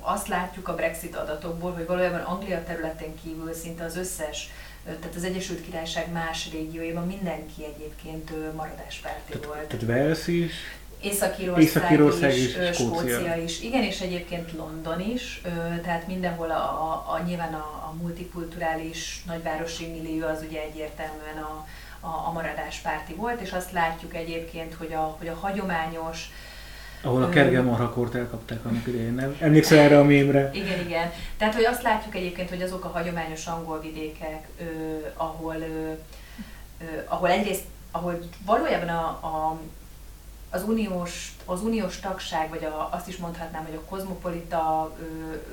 [0.00, 4.50] azt látjuk a Brexit adatokból, hogy valójában Anglia területén kívül szinte az összes
[4.84, 9.66] tehát az Egyesült Királyság más régióiban mindenki egyébként maradáspárti tehát, volt.
[9.66, 10.52] Tehát Wales is?
[11.02, 13.36] Észak-Írország, Észak-Írország is, is Skócia.
[13.36, 15.40] is, igen, és egyébként London is,
[15.82, 21.66] tehát mindenhol a, a, a nyilván a, a multikulturális nagyvárosi millió az ugye egyértelműen a,
[22.00, 26.30] a, a maradáspárti volt, és azt látjuk egyébként, hogy a, hogy a hagyományos
[27.02, 29.36] ahol a kergemarhakort elkapták annak idején?
[29.38, 30.50] Emlékszel erre a mémre?
[30.52, 31.12] Igen, igen.
[31.38, 34.64] Tehát, hogy azt látjuk egyébként, hogy azok a hagyományos angol vidékek, ö,
[35.14, 35.92] ahol, ö,
[36.80, 39.60] ö, ahol egyrészt, ahol valójában a, a
[40.50, 45.04] az uniós, az uniós tagság, vagy a, azt is mondhatnám, hogy a kozmopolita ö,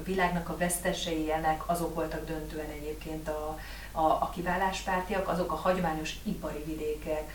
[0.04, 3.60] világnak a vesztesei ennek azok voltak döntően egyébként a,
[3.92, 7.32] a, a kiváláspártiak, azok a hagyományos ipari vidékek,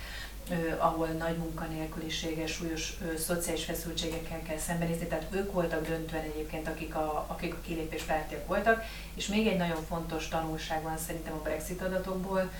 [0.79, 6.95] ahol nagy munkanélküliséges, súlyos ö, szociális feszültségekkel kell szembenézni, tehát ők voltak döntően egyébként, akik
[6.95, 11.83] a, akik a kilépéspártiak voltak, és még egy nagyon fontos tanulság van szerintem a Brexit
[11.83, 12.51] adatokból,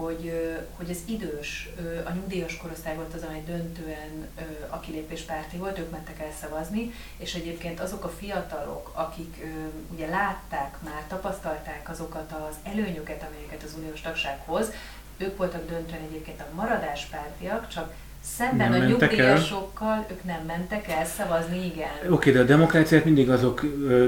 [0.00, 0.32] hogy,
[0.76, 1.68] hogy ez idős,
[2.04, 4.28] a nyugdíjas korosztály volt az, amely döntően
[4.68, 9.46] a kilépéspárti volt, ők mentek el szavazni, és egyébként azok a fiatalok, akik
[9.94, 14.72] ugye látták már, tapasztalták azokat az előnyöket, amelyeket az uniós tagság hoz,
[15.16, 17.92] ők voltak döntően egyébként a maradáspártiak, csak
[18.24, 20.06] szemben nem a nyugdíjasokkal el.
[20.10, 22.12] ők nem mentek el szavazni, igen.
[22.12, 23.60] Oké, de a demokráciát mindig azok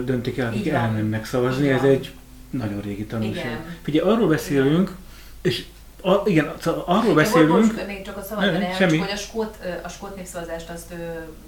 [0.04, 2.12] döntik el, akik elmennek szavazni, ez egy
[2.50, 3.78] nagyon régi tanulság.
[3.82, 4.96] Figyelj, arról beszélünk,
[5.42, 5.64] és
[6.02, 7.72] a, igen, szóval arról beszélünk...
[7.72, 8.98] Most, még csak a szabad ne, semmi.
[8.98, 10.94] hogy a skót, a skót népszavazást azt ö,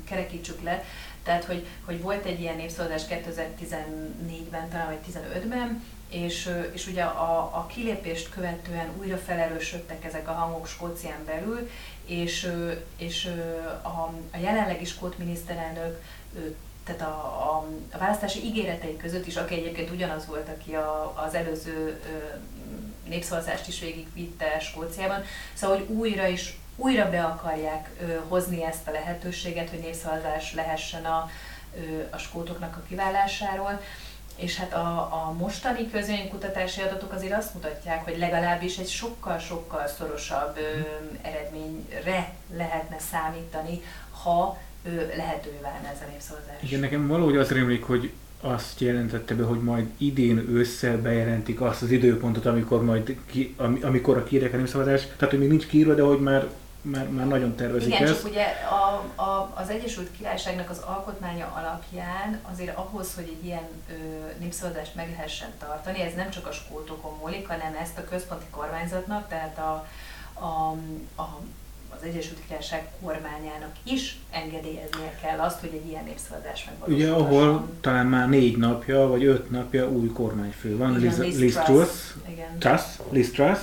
[0.04, 0.84] kerekítsük le.
[1.24, 7.38] Tehát, hogy, hogy volt egy ilyen népszavazás 2014-ben, talán vagy 15-ben, és, és ugye a,
[7.38, 11.68] a kilépést követően újra felerősödtek ezek a hangok Skócián belül,
[12.06, 12.50] és,
[12.96, 13.30] és
[13.82, 13.88] a,
[14.32, 16.00] a jelenlegi skót miniszterelnök
[16.84, 17.14] tehát a,
[17.50, 22.00] a, a választási ígéretei között is, aki egyébként ugyanaz volt, aki a, az előző
[23.08, 28.90] népszavazást is végigvitte Skóciában, szóval hogy újra is újra be akarják ö, hozni ezt a
[28.90, 31.30] lehetőséget, hogy népszavazás lehessen a,
[31.76, 33.80] ö, a skótoknak a kiválásáról.
[34.36, 40.56] És hát a, a mostani közönkutatási adatok azért azt mutatják, hogy legalábbis egy sokkal-sokkal szorosabb
[40.56, 40.80] ö,
[41.22, 43.82] eredményre lehetne számítani,
[44.22, 46.56] ha ö, lehetővé válna ez a népszavazás.
[46.60, 48.12] Igen, nekem valahogy az rémlik, hogy
[48.44, 54.16] azt jelentette be, hogy majd idén ősszel bejelentik azt az időpontot, amikor majd ki, amikor
[54.16, 56.48] a kérek a népszavazás, tehát hogy még nincs kiírva, de hogy már
[56.84, 58.14] már, már nagyon tervezik Igen, ezt.
[58.14, 63.68] csak ugye a, a, az Egyesült Királyságnak az alkotmánya alapján azért ahhoz, hogy egy ilyen
[63.90, 63.94] ö,
[64.38, 69.28] népszavazást meg lehessen tartani, ez nem csak a skótokon múlik, hanem ezt a központi kormányzatnak,
[69.28, 69.86] tehát a,
[70.44, 70.70] a,
[71.22, 71.38] a
[72.04, 77.26] az Egyesült Királyság kormányának is engedélyeznie kell azt, hogy egy ilyen népszavazás megvalósulhasson.
[77.26, 81.54] Ugye, ahol talán már négy napja, vagy öt napja új kormányfő van, Igen, Liz, Liz
[81.54, 81.88] Truss,
[82.58, 83.58] Truss, Liz Truss,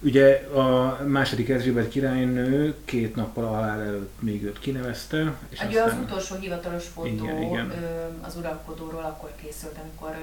[0.00, 5.34] Ugye a második Erzsébet királynő két nappal a halál előtt még őt kinevezte.
[5.48, 5.98] És Ugye aztán...
[5.98, 7.72] az utolsó hivatalos fotó igen, igen.
[8.20, 10.16] az uralkodóról akkor készült, amikor,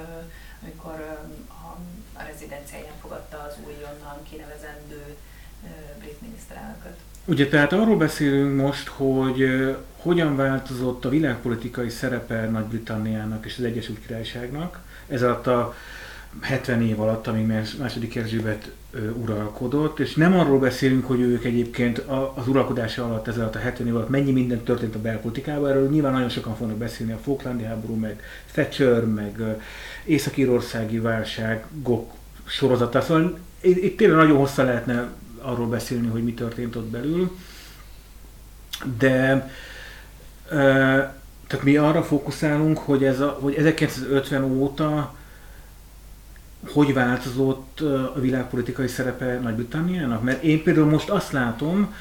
[0.62, 1.78] amikor a,
[2.20, 5.16] a rezidenciáján fogadta az újonnan kinevezendő
[6.00, 6.98] brit miniszterelnököt.
[7.26, 9.48] Ugye tehát arról beszélünk most, hogy
[9.96, 14.80] hogyan változott a világpolitikai szerepe Nagy-Britanniának és az Egyesült Királyságnak.
[15.08, 15.76] Ez alatt a
[16.42, 17.46] 70 év alatt, amíg
[17.80, 18.72] második Erzsébet
[19.22, 21.98] uralkodott, és nem arról beszélünk, hogy ők egyébként
[22.36, 25.90] az uralkodása alatt, ez alatt a 70 év alatt mennyi minden történt a belpolitikában, erről
[25.90, 29.42] nyilván nagyon sokan fognak beszélni, a Falklandi háború, meg Thatcher, meg
[30.04, 32.14] Észak-Írországi válságok
[32.46, 35.10] sorozata, szóval itt, tényleg nagyon hosszá lehetne
[35.46, 37.38] arról beszélni, hogy mi történt ott belül.
[38.98, 39.50] De
[41.48, 45.16] tehát mi arra fókuszálunk, hogy, ez a, hogy 1950 óta
[46.74, 47.80] hogy változott
[48.16, 50.24] a világpolitikai szerepe Nagy-Britanniának?
[50.24, 51.94] Mert én például most azt látom,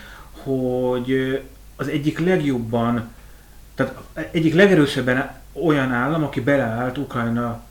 [0.43, 1.43] hogy
[1.77, 3.09] az egyik legjobban,
[3.75, 7.63] tehát egyik legerősebben olyan állam, aki beleállt Ukrajna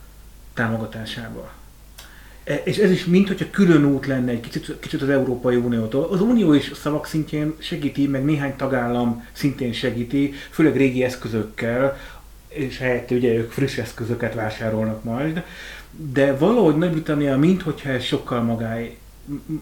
[0.53, 1.51] támogatásába.
[2.43, 6.03] E, és ez is mint hogyha külön út lenne egy kicsit, kicsit az Európai Uniótól.
[6.03, 11.97] Az Unió is szavak szintjén segíti, meg néhány tagállam szintén segíti, főleg régi eszközökkel,
[12.47, 15.43] és helyette ugye ők friss eszközöket vásárolnak majd.
[15.91, 18.97] De valahogy Nagy-Britannia minthogyha ez sokkal magáé,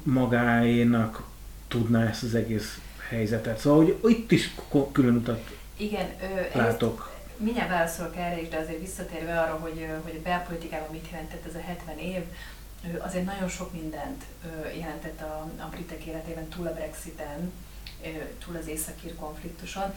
[0.03, 1.23] magáénak
[1.67, 3.57] tudná ezt az egész helyzetet.
[3.57, 4.55] Szóval hogy itt is
[4.91, 7.11] külön utat Igen, ö, látok.
[7.37, 11.55] Mindjárt válaszolok erre is, de azért visszatérve arra, hogy, hogy a belpolitikában mit jelentett ez
[11.55, 12.21] a 70 év,
[12.99, 14.23] azért nagyon sok mindent
[14.79, 17.51] jelentett a, a britek életében túl a Brexiten,
[18.45, 19.93] túl az északír konfliktuson.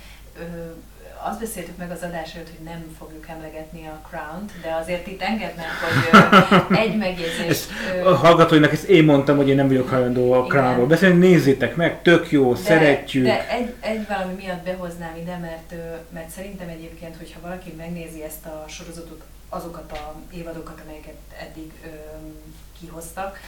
[1.23, 5.23] Azt beszéltük meg az adás előtt, hogy nem fogjuk emlegetni a Crown-t, de azért itt
[5.23, 7.65] engednek, hogy egy megjegyzés.
[8.05, 12.03] A hallgatóinak ezt én mondtam, hogy én nem vagyok hajlandó a Crown-ról beszélni, nézzétek meg,
[12.03, 13.25] tök jó, de, szeretjük.
[13.25, 15.75] De egy, egy valami miatt behoznám ide, mert,
[16.13, 21.73] mert szerintem egyébként, hogyha valaki megnézi ezt a sorozatot, azokat a évadokat, amelyeket eddig
[22.85, 23.39] kihoztak,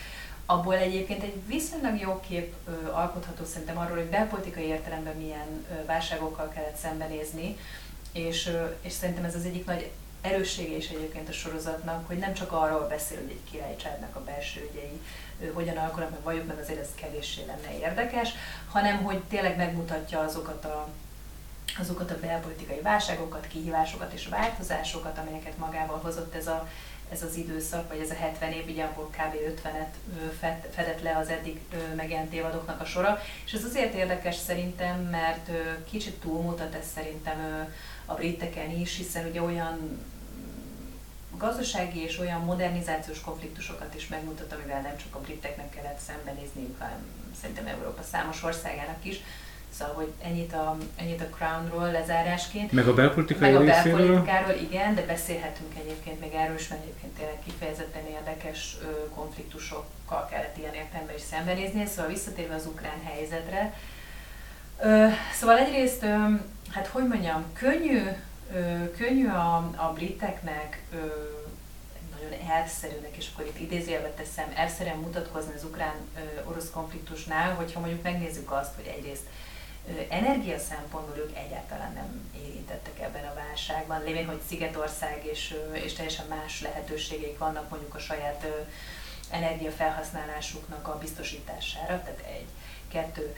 [0.46, 2.54] abból egyébként egy viszonylag jó kép
[2.92, 7.56] alkotható szerintem arról, hogy belpolitikai értelemben milyen válságokkal kellett szembenézni,
[8.12, 12.52] és, és szerintem ez az egyik nagy erőssége is egyébként a sorozatnak, hogy nem csak
[12.52, 15.00] arról beszél, hogy egy királycsaládnak a belső ügyei
[15.52, 18.30] hogyan alakulnak, meg valljuk meg azért ez kevéssé lenne érdekes,
[18.70, 20.88] hanem hogy tényleg megmutatja azokat a
[21.78, 26.68] azokat a belpolitikai válságokat, kihívásokat és változásokat, amelyeket magával hozott ez a
[27.12, 29.34] ez az időszak, vagy ez a 70 év, ugye abból kb.
[29.62, 31.60] 50-et fedett le az eddig
[31.96, 33.18] megjelent évadoknak a sora.
[33.44, 35.50] És ez azért érdekes szerintem, mert
[35.90, 37.68] kicsit túlmutat ez szerintem
[38.04, 40.04] a briteken is, hiszen ugye olyan
[41.36, 47.06] gazdasági és olyan modernizációs konfliktusokat is megmutat, amivel nem csak a briteknek kellett szembenézni, hanem
[47.40, 49.20] szerintem Európa számos országának is,
[49.78, 52.72] Szóval, hogy ennyit a, ennyit a Crownról lezárásként.
[52.72, 57.12] Meg a belpolitikai Meg a belpolitikáról, igen, de beszélhetünk egyébként még erről is, mert egyébként
[57.16, 61.86] tényleg kifejezetten érdekes ö, konfliktusokkal kellett ilyen értelemben is szembenézni.
[61.86, 63.74] Szóval visszatérve az ukrán helyzetre.
[64.80, 66.16] Ö, szóval egyrészt, ö,
[66.70, 68.02] hát hogy mondjam, könnyű,
[68.96, 70.82] könnyű a, a briteknek
[72.14, 78.52] nagyon elszerűnek, és akkor itt idézőjelbe teszem, elszerűen mutatkozni az ukrán-orosz konfliktusnál, hogyha mondjuk megnézzük
[78.52, 79.26] azt, hogy egyrészt
[80.08, 86.26] energia szempontból ők egyáltalán nem érintettek ebben a válságban, lévén, hogy Szigetország és, és teljesen
[86.26, 88.46] más lehetőségeik vannak mondjuk a saját
[89.30, 92.46] energiafelhasználásuknak a biztosítására, tehát egy,
[92.88, 93.34] kettő.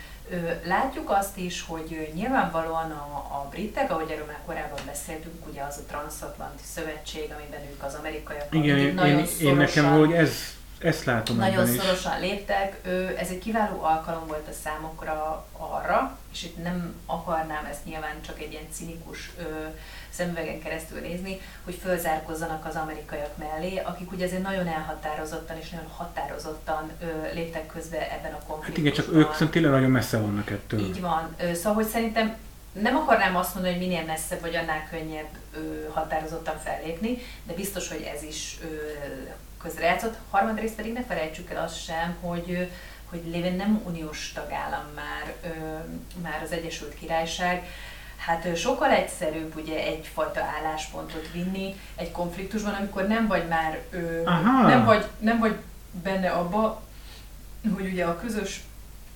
[0.65, 5.77] Látjuk azt is, hogy nyilvánvalóan a, a britek, ahogy erről már korábban beszéltünk, ugye az
[5.77, 10.31] a transatlanti szövetség, amiben ők az amerikaiak Igen, én, nagyon én, én nekem, hogy ez
[10.79, 12.29] ezt látom Nagyon szorosan is.
[12.29, 12.81] léptek.
[13.19, 18.41] Ez egy kiváló alkalom volt a számokra arra, és itt nem akarnám ezt nyilván csak
[18.41, 19.31] egy ilyen cinikus
[20.11, 25.89] szemüvegen keresztül nézni, hogy fölzárkozzanak az amerikaiak mellé, akik ugye azért nagyon elhatározottan és nagyon
[25.97, 28.67] határozottan ö, léptek közbe ebben a konfliktusban.
[28.67, 30.81] Hát igen, csak ők szerintem tényleg nagyon messze vannak ettől.
[30.81, 31.37] Így van.
[31.55, 32.37] Szóval, hogy szerintem
[32.73, 37.89] nem akarnám azt mondani, hogy minél messzebb vagy annál könnyebb ö, határozottan fellépni, de biztos,
[37.89, 38.67] hogy ez is ö,
[39.63, 40.17] közrejátszott.
[40.31, 42.69] Harmadrészt pedig ne felejtsük el azt sem, hogy
[43.11, 45.49] hogy lévén nem uniós tagállam már, ö,
[46.23, 47.67] már az Egyesült Királyság,
[48.17, 54.23] hát sokkal egyszerűbb ugye egyfajta álláspontot vinni egy konfliktusban, amikor nem vagy már, ö,
[54.67, 55.57] nem vagy, nem vagy
[56.03, 56.83] benne abba,
[57.75, 58.61] hogy ugye a közös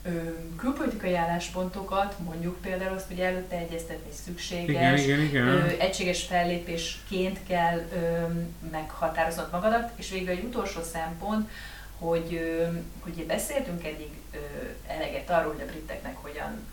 [0.05, 0.11] ö,
[0.57, 5.47] külpolitikai álláspontokat, mondjuk például azt, hogy előtte egyeztetni szükséges, igen, igen, igen.
[5.47, 8.27] Ö, egységes fellépésként kell ö,
[8.71, 11.51] meghatároznod magadat, és végül egy utolsó szempont,
[12.03, 12.41] hogy,
[13.01, 14.11] hogy beszéltünk eddig
[14.87, 16.67] eleget arról, hogy a briteknek hogyan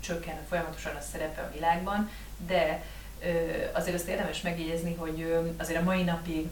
[0.00, 2.10] csökken folyamatosan a szerepe a világban,
[2.46, 2.82] de
[3.72, 6.48] azért azt érdemes megjegyezni, hogy azért a mai napig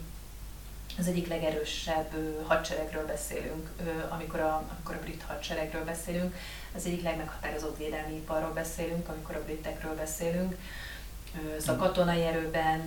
[0.99, 2.11] az egyik legerősebb
[2.47, 3.69] hadseregről beszélünk,
[4.09, 6.37] amikor a, amikor a brit hadseregről beszélünk,
[6.77, 10.57] az egyik legmeghatározóbb védelmi iparról beszélünk, amikor a britekről beszélünk.
[11.59, 12.81] Szóval katonai erőben,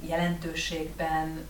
[0.00, 1.46] jelentőségben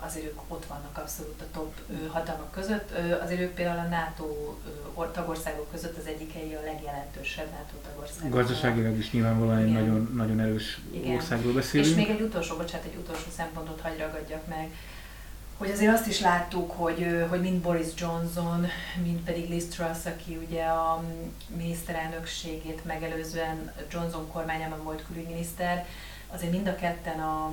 [0.00, 1.72] azért ők ott vannak abszolút a top
[2.08, 2.90] hatalmak között.
[3.22, 4.26] Azért ők például a NATO
[5.12, 8.30] tagországok között az egyikei a legjelentősebb NATO tagország.
[8.30, 11.14] Gazdaságilag is nyilvánvalóan egy nagyon, nagyon erős Igen.
[11.14, 11.90] országról beszélünk.
[11.90, 14.70] És még egy utolsó, bocsánat, egy utolsó szempontot hagy ragadjak meg
[15.58, 18.66] hogy azért azt is láttuk, hogy, hogy mind Boris Johnson,
[19.02, 21.04] mind pedig Liz Truss, aki ugye a
[21.46, 25.86] miniszterelnökségét megelőzően Johnson kormányában volt külügyminiszter,
[26.28, 27.52] azért mind a ketten a,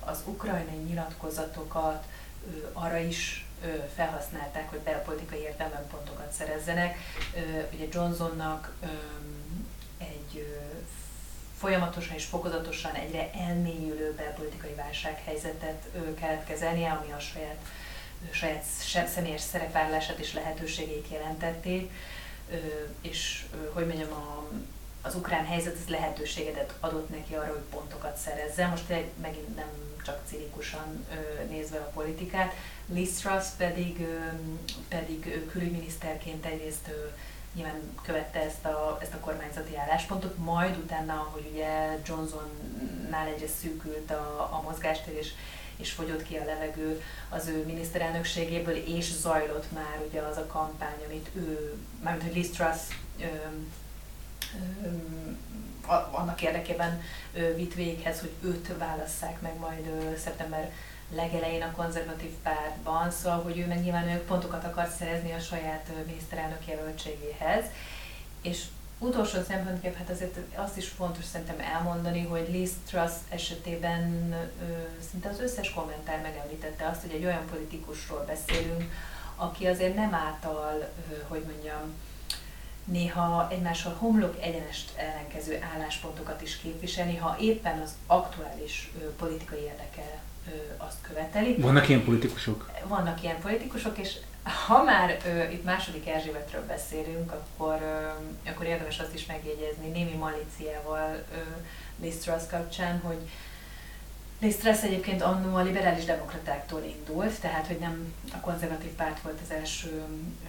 [0.00, 2.04] az ukrajnai nyilatkozatokat
[2.72, 3.46] arra is
[3.94, 6.96] felhasználták, hogy belpolitikai értelemben pontokat szerezzenek.
[7.72, 8.72] Ugye Johnsonnak
[9.98, 10.46] egy
[11.64, 15.88] folyamatosan és fokozatosan egyre elmélyülő belpolitikai válsághelyzetet
[16.20, 17.58] kellett kezelnie, ami a saját,
[18.82, 21.90] saját személyes szerepvállalását és lehetőségét jelentették,
[23.00, 24.48] és hogy mondjam, a,
[25.02, 28.70] az ukrán helyzet ez lehetőséget adott neki arra, hogy pontokat szerezzen.
[28.70, 28.88] Most
[29.20, 29.68] megint nem
[30.04, 31.06] csak cinikusan
[31.48, 32.52] nézve a politikát.
[32.86, 34.06] Liz Truss pedig,
[34.88, 36.90] pedig külügyminiszterként egyrészt
[37.54, 44.10] nyilván követte ezt a, ezt a kormányzati álláspontot, majd utána, hogy ugye Johnsonnál egyre szűkült
[44.10, 45.32] a, a mozgástér, és,
[45.76, 51.02] és fogyott ki a levegő az ő miniszterelnökségéből, és zajlott már ugye az a kampány,
[51.06, 52.50] amit ő, mármint hogy Liz
[56.10, 57.02] annak érdekében
[57.54, 60.72] vitt véghez, hogy őt válasszák meg majd szeptember
[61.14, 65.90] legelején a konzervatív pártban, szóval, hogy ő meg nyilván ő pontokat akar szerezni a saját
[66.06, 67.64] miniszterelnök jelöltségéhez,
[68.42, 68.64] és
[68.98, 74.72] utolsó szempontként, hát azért azt is fontos szerintem elmondani, hogy Liz Truss esetében ö,
[75.10, 78.84] szinte az összes kommentár megemlítette azt, hogy egy olyan politikusról beszélünk,
[79.36, 80.88] aki azért nem által,
[81.28, 81.94] hogy mondjam,
[82.84, 90.22] néha egymással homlok egyenest ellenkező álláspontokat is képviselni, ha éppen az aktuális politikai érdeke
[90.76, 91.54] azt követeli.
[91.54, 92.70] Vannak ilyen politikusok?
[92.86, 94.16] Vannak ilyen politikusok, és
[94.66, 100.14] ha már ö, itt második Erzsébetről beszélünk, akkor, ö, akkor érdemes azt is megjegyezni némi
[100.14, 101.24] malíciával
[102.00, 103.18] Liz Truss kapcsán, hogy
[104.40, 109.38] Liz Truss egyébként annó a liberális demokratáktól indult, tehát hogy nem a konzervatív párt volt
[109.42, 110.02] az első
[110.44, 110.48] ö,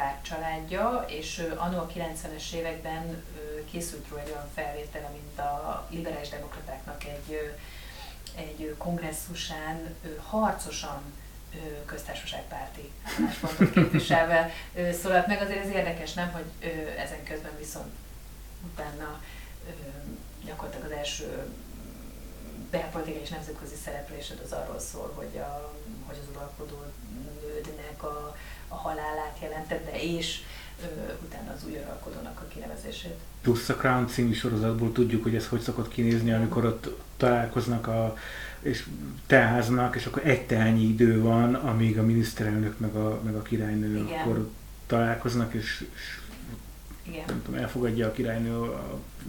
[0.00, 3.24] pártcsaládja, és annó a 90-es években
[3.70, 7.56] készült róla egy olyan felvétele, mint a liberális demokratáknak egy,
[8.36, 9.96] egy kongresszusán
[10.26, 11.02] harcosan
[11.84, 14.50] köztársaságpárti álláspontot képviselve
[15.02, 15.42] szólalt meg.
[15.42, 16.44] Azért ez érdekes, nem, hogy
[16.98, 17.92] ezen közben viszont
[18.72, 19.20] utána
[20.44, 21.48] gyakorlatilag az első
[22.70, 25.72] belpolitikai és nemzetközi szereplésed az arról szól, hogy, a,
[26.06, 26.82] hogy az uralkodó
[27.42, 28.36] nődnek a,
[28.70, 30.38] a halálát jelentette, és
[30.82, 33.14] ö, utána az új uralkodónak a kinevezését.
[33.42, 38.16] Plusz a Crown című sorozatból tudjuk, hogy ez hogy szokott kinézni, amikor ott találkoznak a
[38.62, 38.84] és
[39.26, 43.96] teáznak, és akkor egy teányi idő van, amíg a miniszterelnök meg a, meg a királynő
[43.96, 44.20] Igen.
[44.20, 44.48] akkor
[44.86, 46.18] találkoznak, és, és
[47.02, 47.24] Igen.
[47.26, 48.74] nem tudom, elfogadja a királynő a,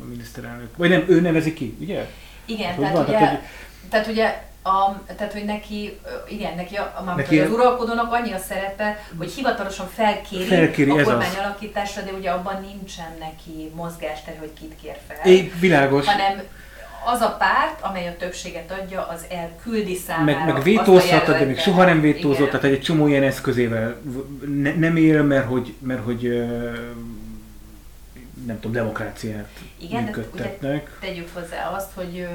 [0.02, 0.78] a miniszterelnök.
[0.78, 2.10] Vagy nem, ő nevezi ki, ugye?
[2.46, 3.50] Igen, tehát, van, ugye, tehát, hogy,
[3.90, 9.04] tehát ugye a, tehát, hogy neki, igen, neki, a, neki az uralkodónak annyi a szerepe,
[9.18, 14.76] hogy hivatalosan felkéri, felkéri a kormány alakításra, de ugye abban nincsen neki mozgástere, hogy kit
[14.82, 15.32] kér fel.
[15.32, 16.06] É, világos.
[16.06, 16.42] Hanem
[17.06, 20.46] az a párt, amely a többséget adja, az elküldi számára.
[20.46, 24.02] Meg, meg vétózhat, de még soha nem vétózott, tehát egy csomó ilyen eszközével
[24.62, 26.48] ne, nem él, mert hogy, mert hogy
[28.46, 29.50] nem tudom, demokráciát
[29.80, 30.98] Igen, működtetnek.
[31.00, 32.28] Ugye tegyük hozzá azt, hogy,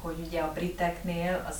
[0.00, 1.56] hogy ugye a briteknél az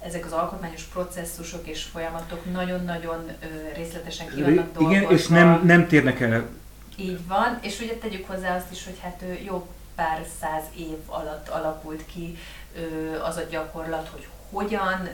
[0.00, 3.30] ezek az alkotmányos processzusok és folyamatok nagyon-nagyon
[3.74, 4.90] részletesen ki vannak dolgozva.
[4.90, 6.48] Igen, és nem, nem térnek el.
[6.96, 11.48] Így van, és ugye tegyük hozzá azt is, hogy hát jó pár száz év alatt
[11.48, 12.38] alakult ki
[13.22, 15.08] az a gyakorlat, hogy hogyan,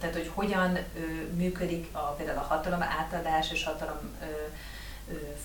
[0.00, 0.78] tehát hogy hogyan
[1.36, 3.98] működik a, például a hatalom átadás és hatalom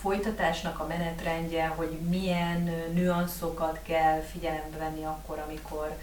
[0.02, 5.98] folytatásnak a menetrendje, hogy milyen nüanszokat kell figyelembe venni akkor, amikor,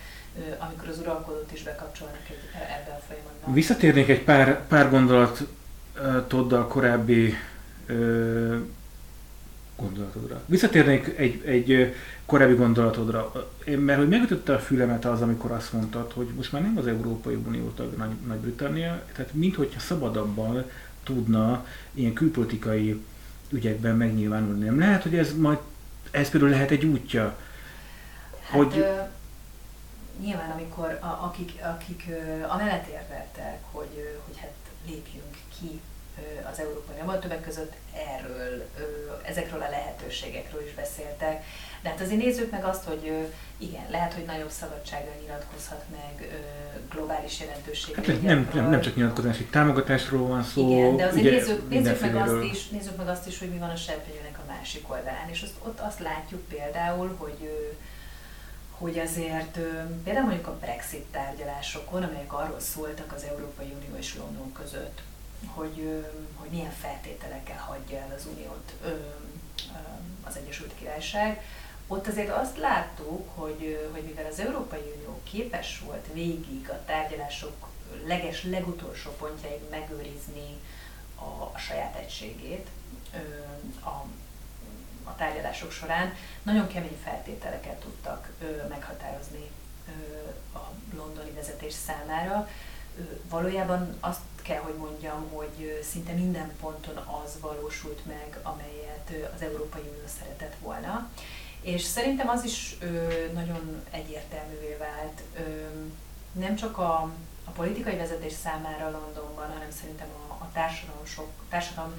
[0.59, 3.53] amikor az uralkodót is bekapcsolnak egy, ebbe a folyamatba.
[3.53, 7.35] Visszatérnék egy pár, pár gondolatoddal korábbi
[9.77, 10.41] gondolatodra.
[10.47, 11.95] Visszatérnék egy, egy
[12.27, 13.33] korábbi gondolatodra,
[13.65, 17.35] mert hogy megütötte a fülemet az, amikor azt mondtad, hogy most már nem az Európai
[17.47, 20.65] Unió tag Nagy- Nagy-Britannia, tehát minthogyha szabadabban
[21.03, 23.01] tudna ilyen külpolitikai
[23.51, 24.65] ügyekben megnyilvánulni.
[24.65, 25.59] Nem lehet, hogy ez majd,
[26.11, 27.39] ez például lehet egy útja?
[28.43, 28.79] Hát, hogy...
[28.79, 29.01] Ö,
[30.21, 32.05] nyilván, amikor a, akik, akik
[32.49, 34.53] a mellett érveltek, hogy, hogy hát
[34.87, 35.81] lépjünk ki
[36.51, 38.69] az Európai Unióban, többek között erről,
[39.25, 41.45] ezekről a lehetőségekről is beszéltek.
[41.83, 43.13] De hát azért nézzük meg azt, hogy
[43.59, 46.41] igen, lehet, hogy nagyobb szabadsággal nyilatkozhat meg
[46.91, 47.95] globális jelentőségű.
[47.95, 50.71] Hát nem, nem, nem csak nyilatkozási támogatásról van szó.
[50.71, 53.59] Igen, de azért ugye, nézzük, nézzük, meg azt is, nézzük meg azt is, hogy mi
[53.59, 55.29] van a serpenyőnek a másik oldalán.
[55.31, 57.51] És azt, ott azt látjuk például, hogy
[58.79, 59.59] hogy azért
[60.05, 65.03] például mondjuk a Brexit tárgyalásokon, amelyek arról szóltak az Európai Unió és London között,
[65.47, 66.05] hogy,
[66.35, 68.75] hogy milyen feltételekkel hagyja el az Uniót
[70.25, 71.43] az Egyesült Királyság,
[71.89, 77.69] ott azért azt láttuk, hogy, hogy mivel az Európai Unió képes volt végig a tárgyalások
[78.07, 80.57] leges, legutolsó pontjáig megőrizni
[81.15, 82.67] a, a saját egységét
[83.85, 83.89] a,
[85.05, 88.31] a tárgyalások során, nagyon kemény feltételeket tudtak
[88.69, 89.51] meghatározni
[90.55, 90.59] a
[90.97, 92.49] londoni vezetés számára.
[93.29, 99.81] Valójában azt kell, hogy mondjam, hogy szinte minden ponton az valósult meg, amelyet az Európai
[99.81, 101.11] Unió szeretett volna.
[101.61, 105.41] És szerintem az is ö, nagyon egyértelművé vált, ö,
[106.33, 107.11] nem csak a,
[107.45, 111.95] a politikai vezetés számára Londonban, hanem szerintem a, a társadalom, sok, társadalom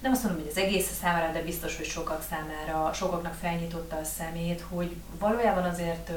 [0.00, 4.04] nem azt mondom, hogy az egész számára, de biztos, hogy sokak számára, sokaknak felnyitotta a
[4.04, 6.14] szemét, hogy valójában azért ö,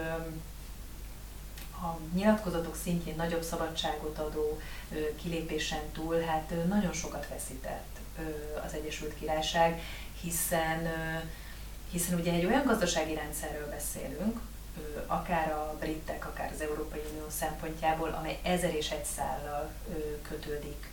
[1.86, 4.59] a nyilatkozatok szintjén nagyobb szabadságot adó
[4.91, 8.22] ö, kilépésen túl, hát ö, nagyon sokat veszített ö,
[8.65, 9.82] az Egyesült Királyság,
[10.22, 11.20] hiszen ö,
[11.92, 14.40] hiszen ugye egy olyan gazdasági rendszerről beszélünk,
[15.08, 19.72] akár a britek, akár az Európai Unió szempontjából, amely ezer és egy szállal
[20.22, 20.92] kötődik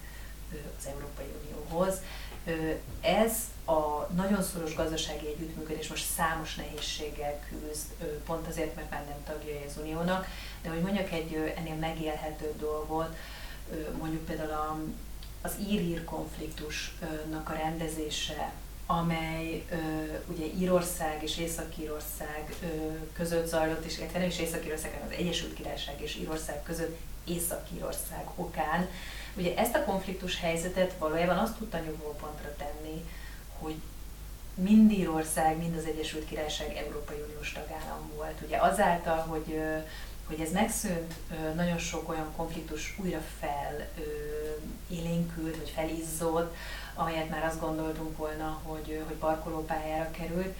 [0.78, 2.00] az Európai Unióhoz.
[3.00, 3.32] Ez
[3.64, 7.86] a nagyon szoros gazdasági együttműködés most számos nehézséggel küzd,
[8.24, 10.26] pont azért, mert már nem tagjai az Uniónak,
[10.62, 13.16] de hogy mondjak egy ennél megélhető dolgot,
[13.98, 14.94] mondjuk például
[15.42, 18.52] az ír-ír konfliktusnak a rendezése,
[18.86, 19.76] amely ö,
[20.26, 22.66] ugye Írország és Észak-Írország ö,
[23.12, 28.24] között zajlott, és illetve nem is Észak-Írország, hanem az Egyesült Királyság és Írország között Észak-Írország
[28.34, 28.88] okán.
[29.36, 33.04] Ugye ezt a konfliktus helyzetet valójában azt tudta nyugvópontra tenni,
[33.58, 33.74] hogy
[34.54, 38.40] mind Írország, mind az Egyesült Királyság Európai Uniós tagállam volt.
[38.46, 39.60] Ugye azáltal, hogy
[40.26, 41.14] hogy ez megszűnt,
[41.54, 43.88] nagyon sok olyan konfliktus újra fel
[44.88, 46.54] élénkült, vagy felizzott,
[46.96, 50.54] amelyet már azt gondoltunk volna, hogy, hogy parkolópályára került.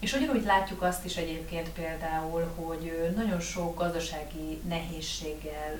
[0.00, 5.78] És ugyanúgy látjuk azt is egyébként például, hogy nagyon sok gazdasági nehézséggel,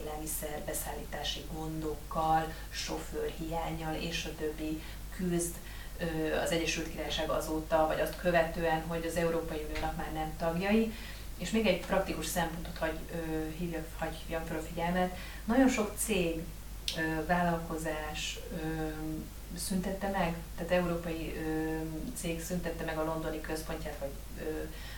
[0.00, 4.82] élelmiszer beszállítási gondokkal, sofőrhiányjal és a többi
[5.16, 5.54] küzd
[6.44, 10.92] az Egyesült Királyság azóta, vagy azt követően, hogy az Európai Uniónak már nem tagjai.
[11.38, 12.98] És még egy praktikus szempontot hagy,
[13.58, 15.16] hívjak, hagy hívjam fel a figyelmet.
[15.44, 16.42] Nagyon sok cég,
[17.26, 18.38] vállalkozás
[19.56, 21.34] szüntette meg, tehát európai
[22.14, 24.10] cég szüntette meg a londoni központját, vagy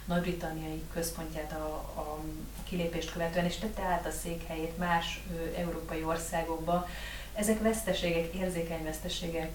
[0.05, 2.18] nagy-britanniai központját a, a
[2.64, 5.22] kilépést követően, és tette át a székhelyét más
[5.57, 6.89] európai országokba.
[7.35, 9.53] Ezek veszteségek, érzékeny veszteségek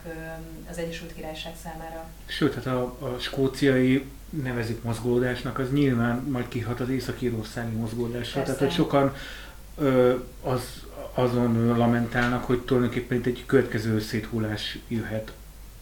[0.70, 2.10] az Egyesült Királyság számára.
[2.26, 8.40] Sőt, hát a, a skóciai nevezik mozgódásnak, az nyilván majd kihat az észak-írországi mozgódásra.
[8.40, 8.56] Persze.
[8.56, 9.16] Tehát, hogy sokan
[9.78, 15.32] ö, az, azon lamentálnak, hogy tulajdonképpen itt egy következő széthullás jöhet.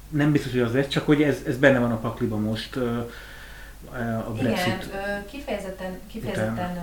[0.10, 2.76] Nem biztos, hogy az lesz, csak hogy ez, ez benne van a pakliba most
[4.26, 6.78] a Brexit Igen, kifejezetten, kifejezetten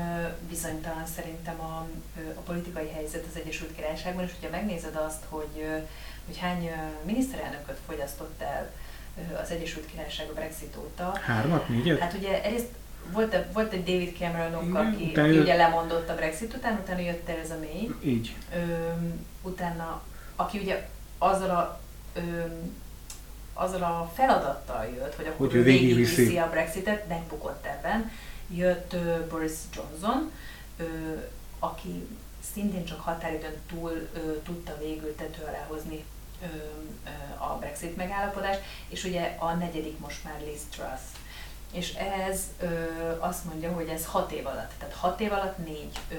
[0.48, 1.86] bizonytalan szerintem a,
[2.34, 5.66] a politikai helyzet az Egyesült Királyságban, és hogyha megnézed azt, hogy,
[6.26, 6.70] hogy hány
[7.04, 8.70] miniszterelnököt fogyasztott el
[9.42, 11.18] az Egyesült Királyság a Brexit óta.
[11.24, 11.98] Hármat, négyet?
[11.98, 12.68] Hát ugye egyrészt
[13.12, 17.00] volt, a, volt egy David Cameron, aki, utána aki ugye lemondott a Brexit után, utána
[17.00, 17.94] jött ez a May.
[18.02, 18.36] Így.
[18.54, 18.58] Ö,
[19.42, 20.02] utána,
[20.36, 20.88] aki ugye
[21.18, 21.80] azzal a
[22.14, 22.20] ö,
[23.54, 28.10] azzal a feladattal jött, hogy akkor hogy ő végigviszi a Brexitet, megbukott ebben.
[28.48, 30.30] Jött uh, Boris Johnson,
[30.78, 30.86] uh,
[31.58, 32.06] aki
[32.52, 36.04] szintén csak határidőn túl uh, tudta végül tető alá hozni
[37.38, 38.56] a Brexit megállapodás,
[38.88, 41.00] és ugye a negyedik most már Liz Truss.
[41.74, 42.66] És ez ö,
[43.18, 46.14] azt mondja, hogy ez hat év alatt, tehát hat év alatt négy ö,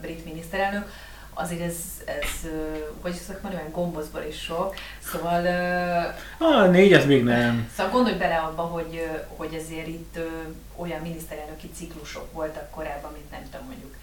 [0.00, 0.90] brit miniszterelnök,
[1.34, 2.50] azért ez, ez
[3.00, 4.74] hogy szoktak mondani, olyan gombozból is sok,
[5.12, 5.46] szóval...
[6.38, 7.70] Ah, négy, ez még nem.
[7.76, 10.18] Szóval gondolj bele abba, hogy, hogy ezért itt
[10.76, 13.94] olyan miniszterelnöki ciklusok voltak korábban, mint nem tudom, mondjuk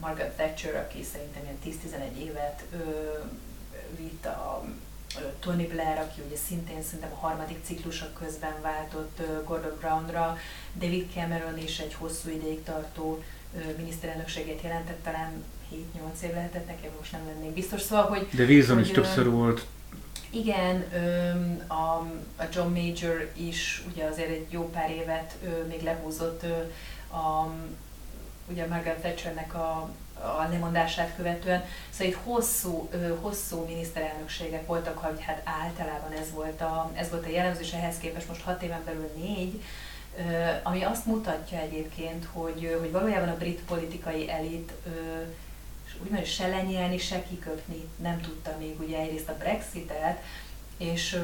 [0.00, 1.76] Margaret Thatcher, aki szerintem ilyen
[2.14, 2.62] 10-11 évet
[3.96, 4.64] vitt a
[5.40, 10.38] Tony Blair, aki ugye szintén szerintem a harmadik ciklusa közben váltott Gordon Brownra,
[10.78, 13.22] David Cameron is egy hosszú ideig tartó
[13.76, 17.80] miniszterelnökséget jelentett, talán 7-8 év lehetett nekem, most nem lennék biztos.
[17.80, 18.28] Szóval, hogy...
[18.32, 19.66] De Wilson is többször volt.
[20.30, 20.84] Igen,
[21.66, 21.74] a,
[22.36, 25.36] a John Major is ugye azért egy jó pár évet
[25.68, 26.42] még lehúzott
[27.10, 27.54] a,
[28.50, 29.90] ugye Margaret Thatchernek a
[30.22, 31.64] a lemondását követően.
[31.90, 32.88] Szóval itt hosszú,
[33.20, 37.98] hosszú miniszterelnökségek voltak, hogy hát általában ez volt a, ez volt a jellemző, és ehhez
[37.98, 39.62] képest most hat éven belül négy,
[40.62, 44.72] ami azt mutatja egyébként, hogy, hogy valójában a brit politikai elit
[46.02, 50.22] úgymond se lenyelni, se kiköpni nem tudta még ugye egyrészt a Brexitet,
[50.76, 51.22] és,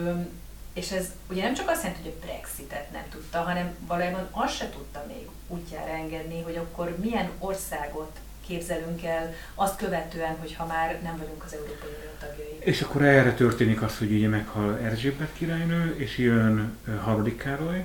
[0.72, 4.56] és ez ugye nem csak azt jelenti, hogy a Brexitet nem tudta, hanem valójában azt
[4.56, 10.66] se tudta még útjára engedni, hogy akkor milyen országot képzelünk el, azt követően, hogy ha
[10.66, 12.58] már nem vagyunk az Európai Unió tagjai.
[12.58, 17.84] És akkor erre történik az, hogy ugye meghal Erzsébet királynő, és jön Harmadik Károly,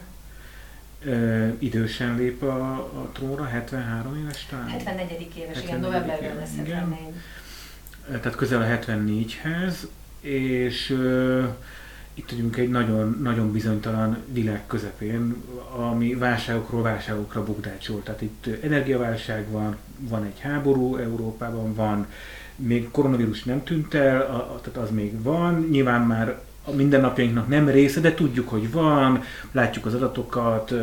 [1.04, 4.68] Ö, idősen lép a, a trónra, 73 éves talán?
[4.68, 5.32] 74.
[5.38, 7.00] éves, 74 igen, novemberben lesz 74.
[8.06, 9.74] Tehát közel a 74-hez,
[10.22, 11.48] és ö,
[12.20, 15.36] itt vagyunk egy nagyon, nagyon bizonytalan világ közepén,
[15.90, 18.04] ami válságokról válságokra bukdácsol.
[18.04, 22.08] Tehát itt energiaválság van, van egy háború Európában, van,
[22.56, 27.48] még koronavírus nem tűnt el, a, a, tehát az még van, nyilván már a mindennapjainknak
[27.48, 30.74] nem része, de tudjuk, hogy van, látjuk az adatokat,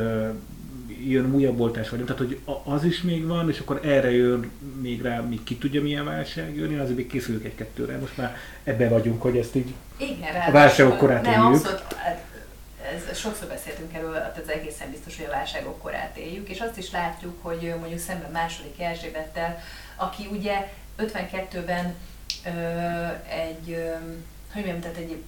[1.05, 5.03] jön újabb oltás vagy tehát hogy az is még van, és akkor erre jön még
[5.03, 9.23] rá, még ki tudja milyen válság jönni, azért még készülök egy-kettőre, most már ebbe vagyunk,
[9.23, 11.43] hogy ezt így Igen, a válságok korát éljük.
[11.43, 12.25] Abszolút, hát
[12.95, 16.91] ez, sokszor beszéltünk erről, ez egészen biztos, hogy a válságok korát éljük, és azt is
[16.91, 19.59] látjuk, hogy mondjuk szemben második Erzsébettel,
[19.97, 21.95] aki ugye 52-ben
[22.45, 22.51] ö,
[23.29, 23.91] egy, ö,
[24.53, 25.23] hogy mondjam, tehát egy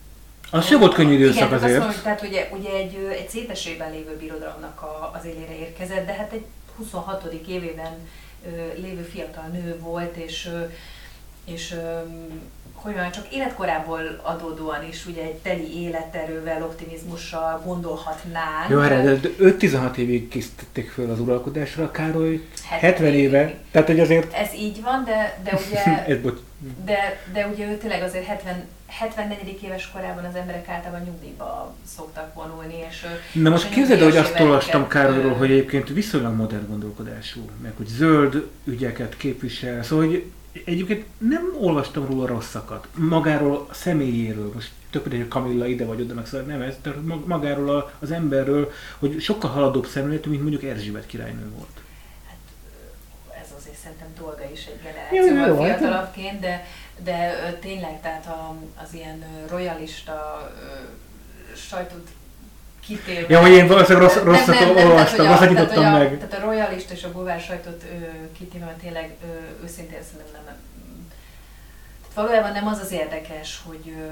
[0.50, 1.78] az se volt könnyű időszak igen, azért.
[1.78, 6.32] Mondjuk, tehát ugye, ugye egy, egy szétesében lévő birodalomnak a, az élére érkezett, de hát
[6.32, 6.44] egy
[6.76, 7.32] 26.
[7.48, 7.92] évében
[8.46, 10.64] ö, lévő fiatal nő volt, és, ö,
[11.44, 12.00] és ö,
[12.82, 18.68] hogy mondjam, csak életkorából adódóan is ugye egy teli életerővel, optimizmussal gondolhatnánk.
[18.68, 24.00] Jó, hát de 5-16 évig készítették föl az uralkodásra, Károly 70, 70 éve, tehát hogy
[24.00, 24.32] azért...
[24.32, 26.04] Ez így van, de, de ugye...
[26.14, 26.16] ez
[26.84, 29.62] de, de ugye ő tényleg azért 70, 74.
[29.62, 34.88] éves korában az emberek általában nyugdíjba szoktak vonulni, és Na most képzeld, hogy azt olvastam
[34.88, 40.24] Károlyról, hogy egyébként viszonylag modern gondolkodású, meg hogy zöld ügyeket képvisel, szóval hogy
[40.64, 42.88] egyébként nem olvastam róla rosszakat.
[42.94, 46.94] Magáról a személyéről, most tök hogy Kamilla ide vagy oda, meg szóval nem ez, de
[47.24, 51.80] magáról az emberről, hogy sokkal haladóbb szemléletű, mint mondjuk Erzsébet királynő volt.
[53.88, 56.66] Hát szerintem dolga is egy generációval fiatalabbként, de,
[57.04, 60.48] de tényleg, tehát a, az ilyen royalista
[61.56, 62.08] sajtot
[62.80, 63.34] kitélve.
[63.34, 66.18] Ja, hogy én valószínűleg rossz, rosszat nem, nem, olvastam, rosszat nyitottam meg.
[66.18, 67.84] Tehát a royalist és a buvár sajtot
[68.38, 70.56] kitéve tényleg ö, őszintén szerintem nem, nem.
[72.00, 74.06] Tehát valójában nem az az érdekes, hogy ö,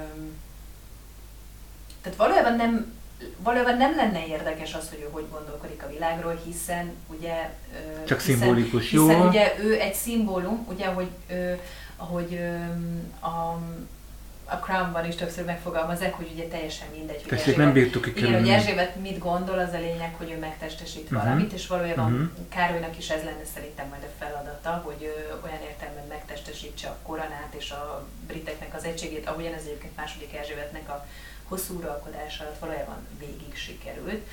[2.01, 2.96] tehát valójában nem,
[3.37, 7.49] valójában nem lenne érdekes az, hogy ő hogy gondolkodik a világról, hiszen ugye...
[8.05, 9.07] Csak hiszen, szimbolikus, jó?
[9.07, 11.53] Hiszen ugye ő egy szimbólum, ugye, hogy ö,
[11.97, 13.59] ahogy ö, a
[14.49, 18.33] a Crown-ban is többször megfogalmazzák, hogy ugye teljesen mindegy, hogy Erzsébet, nem bírtuk ki igen,
[18.33, 21.21] hogy Erzsébet mit gondol, az a lényeg, hogy ő megtestesít uh-huh.
[21.21, 22.29] valamit, és valójában uh-huh.
[22.49, 27.53] Károlynak is ez lenne szerintem majd a feladata, hogy ő olyan értelemben megtestesítse a koronát
[27.57, 31.05] és a briteknek az egységét, ahogyan ez egyébként második Erzsébetnek a
[31.47, 34.27] hosszú uralkodása alatt valójában végig sikerült.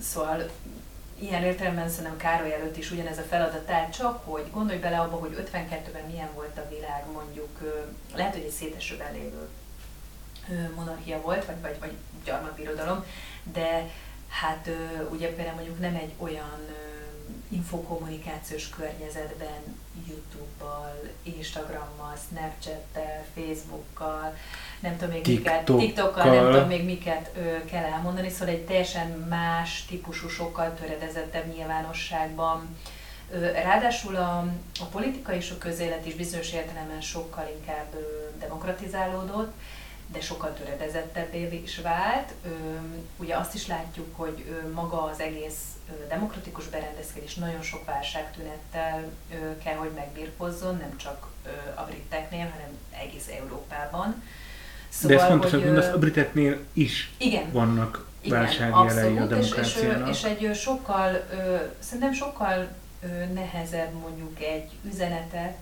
[0.00, 0.50] Szóval
[1.18, 5.16] ilyen értelemben szerintem Károly előtt is ugyanez a feladat áll, csak hogy gondolj bele abba,
[5.16, 7.84] hogy 52-ben milyen volt a világ, mondjuk
[8.14, 9.48] lehet, hogy egy szétesőben lévő
[10.74, 11.92] monarchia volt, vagy, vagy, vagy
[12.24, 13.04] gyarmatbirodalom,
[13.52, 13.90] de
[14.28, 14.70] hát
[15.10, 16.60] ugye például mondjuk nem egy olyan
[17.48, 24.36] infokommunikációs környezetben YouTube-bal, Instagrammal, Snapchat-tel, Facebook-kal,
[24.80, 29.10] nem tudom még miket, TikTokkal, nem tudom még miket ö, kell elmondani, szóval egy teljesen
[29.10, 32.76] más típusú, sokkal töredezettebb nyilvánosságban.
[33.30, 34.38] Ö, ráadásul a,
[34.80, 39.52] a politika és a közélet is bizonyos értelemben sokkal inkább ö, demokratizálódott,
[40.12, 42.32] de sokkal töredezettebbé is vált.
[42.44, 42.48] Ö,
[43.16, 45.60] ugye azt is látjuk, hogy ö, maga az egész
[46.08, 49.04] demokratikus berendezkedés nagyon sok válságtünettel
[49.64, 51.26] kell, hogy megbírkozzon, nem csak
[51.74, 54.22] a briteknél, hanem egész Európában.
[54.88, 60.08] Szóval, De ez fontos, hogy, hogy a briteknél is igen, vannak válságjelei a demokráciának.
[60.08, 61.26] És, és egy sokkal,
[61.78, 62.68] szerintem sokkal
[63.32, 65.56] nehezebb mondjuk egy üzenetet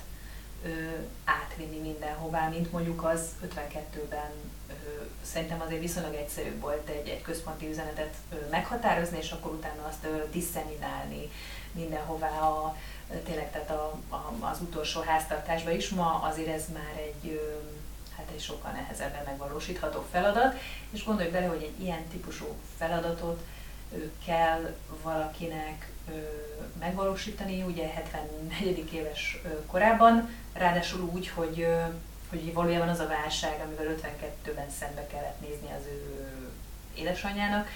[1.25, 3.21] átvinni mindenhová, mint mondjuk az
[3.57, 4.58] 52-ben ö,
[5.23, 8.15] szerintem azért viszonylag egyszerűbb volt egy, egy központi üzenetet
[8.51, 11.31] meghatározni, és akkor utána azt ö, diszeminálni
[11.73, 12.77] mindenhová a,
[13.25, 15.89] tényleg tehát a, a, az utolsó háztartásba is.
[15.89, 17.41] Ma azért ez már egy
[18.17, 20.57] hát egy sokkal nehezebben megvalósítható feladat,
[20.91, 22.47] és gondolj bele, hogy egy ilyen típusú
[22.79, 23.41] feladatot
[24.25, 25.91] kell valakinek
[26.79, 28.93] megvalósítani, ugye 74.
[28.93, 31.67] éves korában, ráadásul úgy, hogy,
[32.29, 36.29] hogy valójában az a válság, amivel 52-ben szembe kellett nézni az ő
[36.95, 37.69] édesanyjának,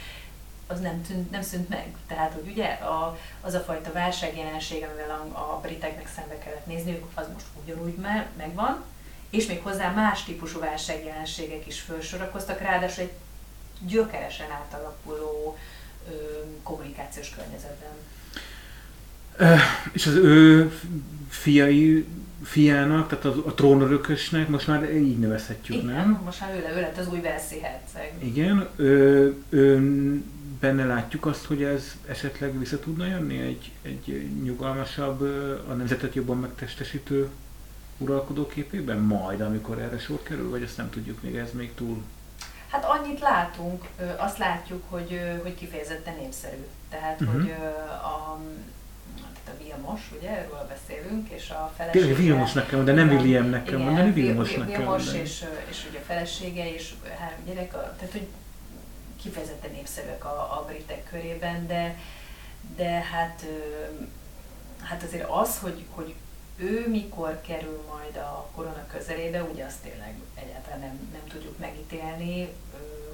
[0.67, 1.87] az nem, tűnt, nem szűnt meg.
[2.07, 7.05] Tehát, hogy ugye a, az a fajta válságjelenség, amivel a, a briteknek szembe kellett nézniük,
[7.15, 8.85] az most ugyanúgy me, megvan,
[9.31, 13.13] és még hozzá más típusú válságjelenségek is felsorakoztak, ráadásul egy
[13.87, 15.59] gyökeresen átalakuló
[16.09, 16.13] ö,
[16.63, 17.91] kommunikációs környezetben.
[19.93, 20.73] És az ő
[21.29, 22.07] fiai,
[22.43, 26.21] fiának, tehát a, a trónörökösnek most már így nevezhetjük, Igen, nem?
[26.25, 28.13] most már ő, ő lett az új Velszi herceg.
[28.19, 29.81] Igen, ő, ő,
[30.61, 35.21] benne látjuk azt, hogy ez esetleg vissza tudna jönni egy, egy nyugalmasabb,
[35.69, 37.29] a nemzetet jobban megtestesítő
[37.99, 42.03] uralkodó képében majd, amikor erre sor kerül, vagy ezt nem tudjuk még, ez még túl?
[42.69, 43.85] Hát annyit látunk,
[44.17, 46.65] azt látjuk, hogy, hogy kifejezetten népszerű.
[46.91, 47.37] Tehát, uh-huh.
[47.37, 47.51] hogy
[47.89, 48.39] a,
[49.45, 52.05] tehát a Vilmos, ugye, erről beszélünk, és a felesége...
[52.05, 55.19] Tényleg Vilmosnak kell mondani, nem Williamnek kell mondani, Vilmosnak kell mondani.
[55.19, 58.27] És, és ugye a felesége és három gyerek, tehát hogy
[59.23, 61.97] kifejezetten népszerűek a, a britek körében, de,
[62.77, 63.47] de hát,
[64.83, 66.15] hát azért az, hogy, hogy
[66.57, 72.49] ő mikor kerül majd a korona közelébe, ugye azt tényleg egyáltalán nem, nem tudjuk megítélni,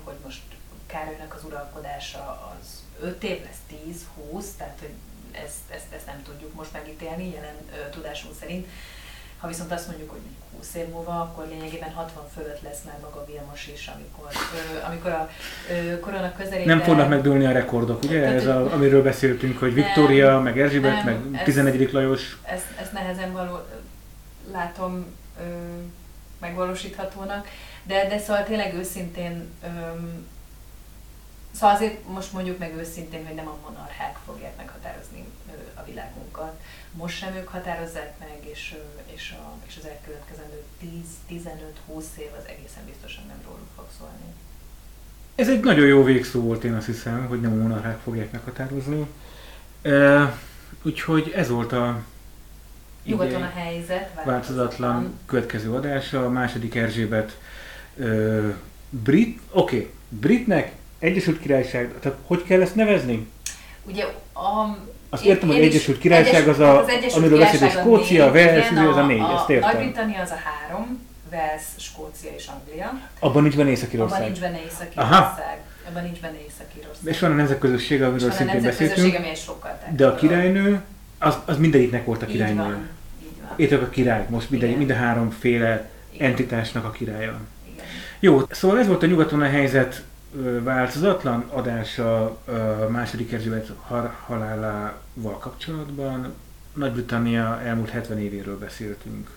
[0.05, 0.41] hogy most
[0.87, 3.79] Károlynak az uralkodása az 5 év lesz,
[4.33, 4.93] 10-20, tehát hogy
[5.45, 7.57] ezt, ezt, ezt nem tudjuk most megítélni jelen
[7.91, 8.67] tudásunk szerint.
[9.39, 10.21] Ha viszont azt mondjuk, hogy
[10.57, 15.11] 20 év múlva, akkor lényegében 60 fölött lesz már maga Vilmos is, amikor, ö, amikor
[15.11, 15.31] a
[15.71, 16.77] ö, korona közelében...
[16.77, 18.21] Nem fognak megdőlni a rekordok, ugye?
[18.21, 21.93] Tehát, Ez a, amiről beszéltünk, hogy Viktória, nem, meg Erzsébet, meg 11.
[21.93, 22.39] Lajos.
[22.43, 23.59] Ezt, ezt nehezen való
[24.53, 25.07] látom
[25.41, 25.45] ö,
[26.39, 27.49] megvalósíthatónak,
[27.83, 30.27] de, de szóval tényleg őszintén, öm,
[31.53, 35.25] szóval azért most mondjuk meg őszintén, hogy nem a monarchák fogják meghatározni
[35.75, 36.61] a világunkat.
[36.93, 38.75] Most sem ők határozzák meg, és,
[39.15, 44.35] és, a, és az elkövetkezendő 10-15-20 év az egészen biztosan nem róluk fog szólni.
[45.35, 49.07] Ez egy nagyon jó végszó volt, én azt hiszem, hogy nem a monarchák fogják meghatározni.
[49.83, 50.39] E,
[50.83, 52.03] úgyhogy ez volt a
[53.05, 57.39] Nyugaton a helyzet, változatlan következő adása, a második Erzsébet
[57.97, 58.49] ö,
[58.91, 63.29] brit, oké, okay, britnek Egyesült Királyság, tehát hogy kell ezt nevezni?
[63.85, 64.77] Ugye a
[65.11, 69.07] azt én, értem, hogy Egyesült Királyság az, a, az amiről beszélt, Skócia, Wales, az a
[69.07, 69.71] négy, ezt értem.
[69.71, 73.01] Nagy-Britannia az a három, Wales, Skócia és Anglia.
[73.19, 74.19] Abban nincs benne Észak-Írország.
[74.19, 75.63] Abban nincs benne Észak-Írország.
[75.89, 77.13] Abban nincs benne Észak-Írország.
[77.13, 79.17] És van a nemzetközösség, amiről szintén beszéltünk.
[79.97, 80.83] De a királynő,
[81.19, 82.63] az, az mindegyiknek volt a királynő.
[82.63, 83.57] Így van.
[83.57, 83.83] Így van.
[83.83, 86.31] a király, most minden, mind a háromféle Igen.
[86.31, 87.41] entitásnak a királya.
[87.73, 87.85] Igen.
[88.21, 90.03] Jó, szóval ez volt a nyugaton a helyzet
[90.63, 93.73] változatlan adása a második Erzsébet
[94.27, 96.35] halálával kapcsolatban.
[96.75, 99.31] Nagy-Britannia elmúlt 70 évéről beszéltünk.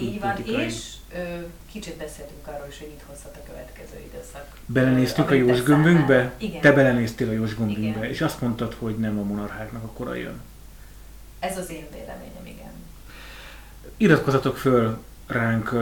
[0.00, 1.18] Így van, és ö,
[1.72, 4.46] kicsit beszéltünk arról is, hogy mit hozhat a következő időszak.
[4.66, 6.32] Belenéztünk a Jós gömbünkbe?
[6.36, 6.60] Igen.
[6.60, 10.40] Te belenéztél a Jós gömbünkbe, és azt mondtad, hogy nem a monarcháknak a kora jön.
[11.38, 12.72] Ez az én véleményem, igen.
[13.96, 15.74] Iratkozzatok föl ránk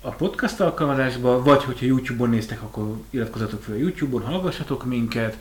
[0.00, 5.38] a podcast alkalmazásba, vagy hogyha YouTube-on néztek, akkor iratkozzatok fel a YouTube-on, hallgassatok minket,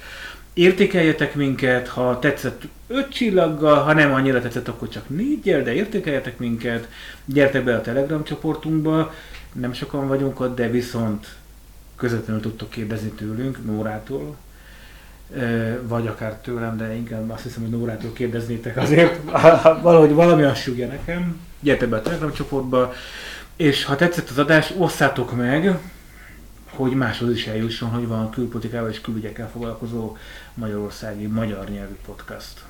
[0.53, 6.38] értékeljetek minket, ha tetszett 5 csillaggal, ha nem annyira tetszett, akkor csak négyel, de értékeljetek
[6.38, 6.88] minket,
[7.26, 9.14] gyertek be a Telegram csoportunkba,
[9.53, 11.36] nem sokan vagyunk ott, de viszont
[11.95, 14.36] közvetlenül tudtok kérdezni tőlünk, Nórától,
[15.82, 19.20] vagy akár tőlem, de inkább azt hiszem, hogy Nórától kérdeznétek azért,
[19.82, 21.39] valahogy valami azt nekem.
[21.60, 22.93] Gyertek be a Telegram csoportba,
[23.58, 25.78] és ha tetszett az adás, osszátok meg,
[26.70, 30.18] hogy máshoz is eljusson, hogy van külpolitikával és külügyekkel foglalkozó
[30.53, 32.64] magyarországi magyar nyelvű podcast.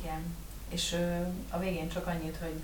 [0.00, 0.36] Igen,
[0.68, 1.16] és ö,
[1.50, 2.54] a végén csak annyit, hogy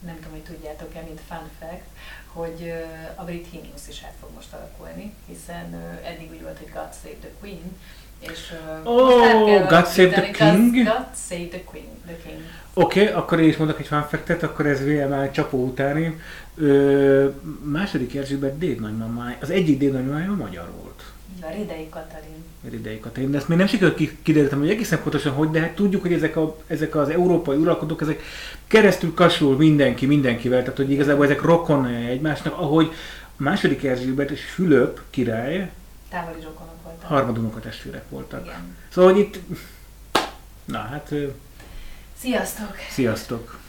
[0.00, 1.84] nem tudom, hogy tudjátok-e, mint fun fact,
[2.26, 6.58] hogy ö, a brit himnusz is át fog most alakulni, hiszen ö, eddig úgy volt,
[6.58, 7.76] hogy God Save the Queen,
[8.20, 8.52] és
[8.82, 10.74] oh, God Save the King?
[10.74, 12.38] God Save the Queen, the King.
[12.74, 16.20] Oké, okay, akkor én is mondok egy fanfektet, akkor ez VMA csapó utáni.
[16.56, 17.28] Ö,
[17.62, 21.02] második Erzsébet dédnagymamája, az egyik dédnagymamája magyar volt.
[21.40, 22.44] A Ridei Katalin.
[22.70, 26.02] Ridei Katalin, de ezt még nem sikerült kiderültem, hogy egészen pontosan hogy, de hát tudjuk,
[26.02, 28.22] hogy ezek, a, ezek az európai uralkodók, ezek
[28.66, 32.92] keresztül kasul mindenki mindenkivel, tehát hogy igazából ezek rokon egymásnak, ahogy
[33.36, 35.70] második Erzsébet és Fülöp király
[36.10, 36.67] távoli rokonok
[37.08, 37.16] voltak.
[37.16, 38.44] Harmadunok testvérek voltak.
[38.44, 38.76] Igen.
[38.88, 39.38] Szóval, hogy itt...
[40.64, 41.14] Na hát...
[42.18, 42.76] Sziasztok!
[42.90, 43.56] Sziasztok!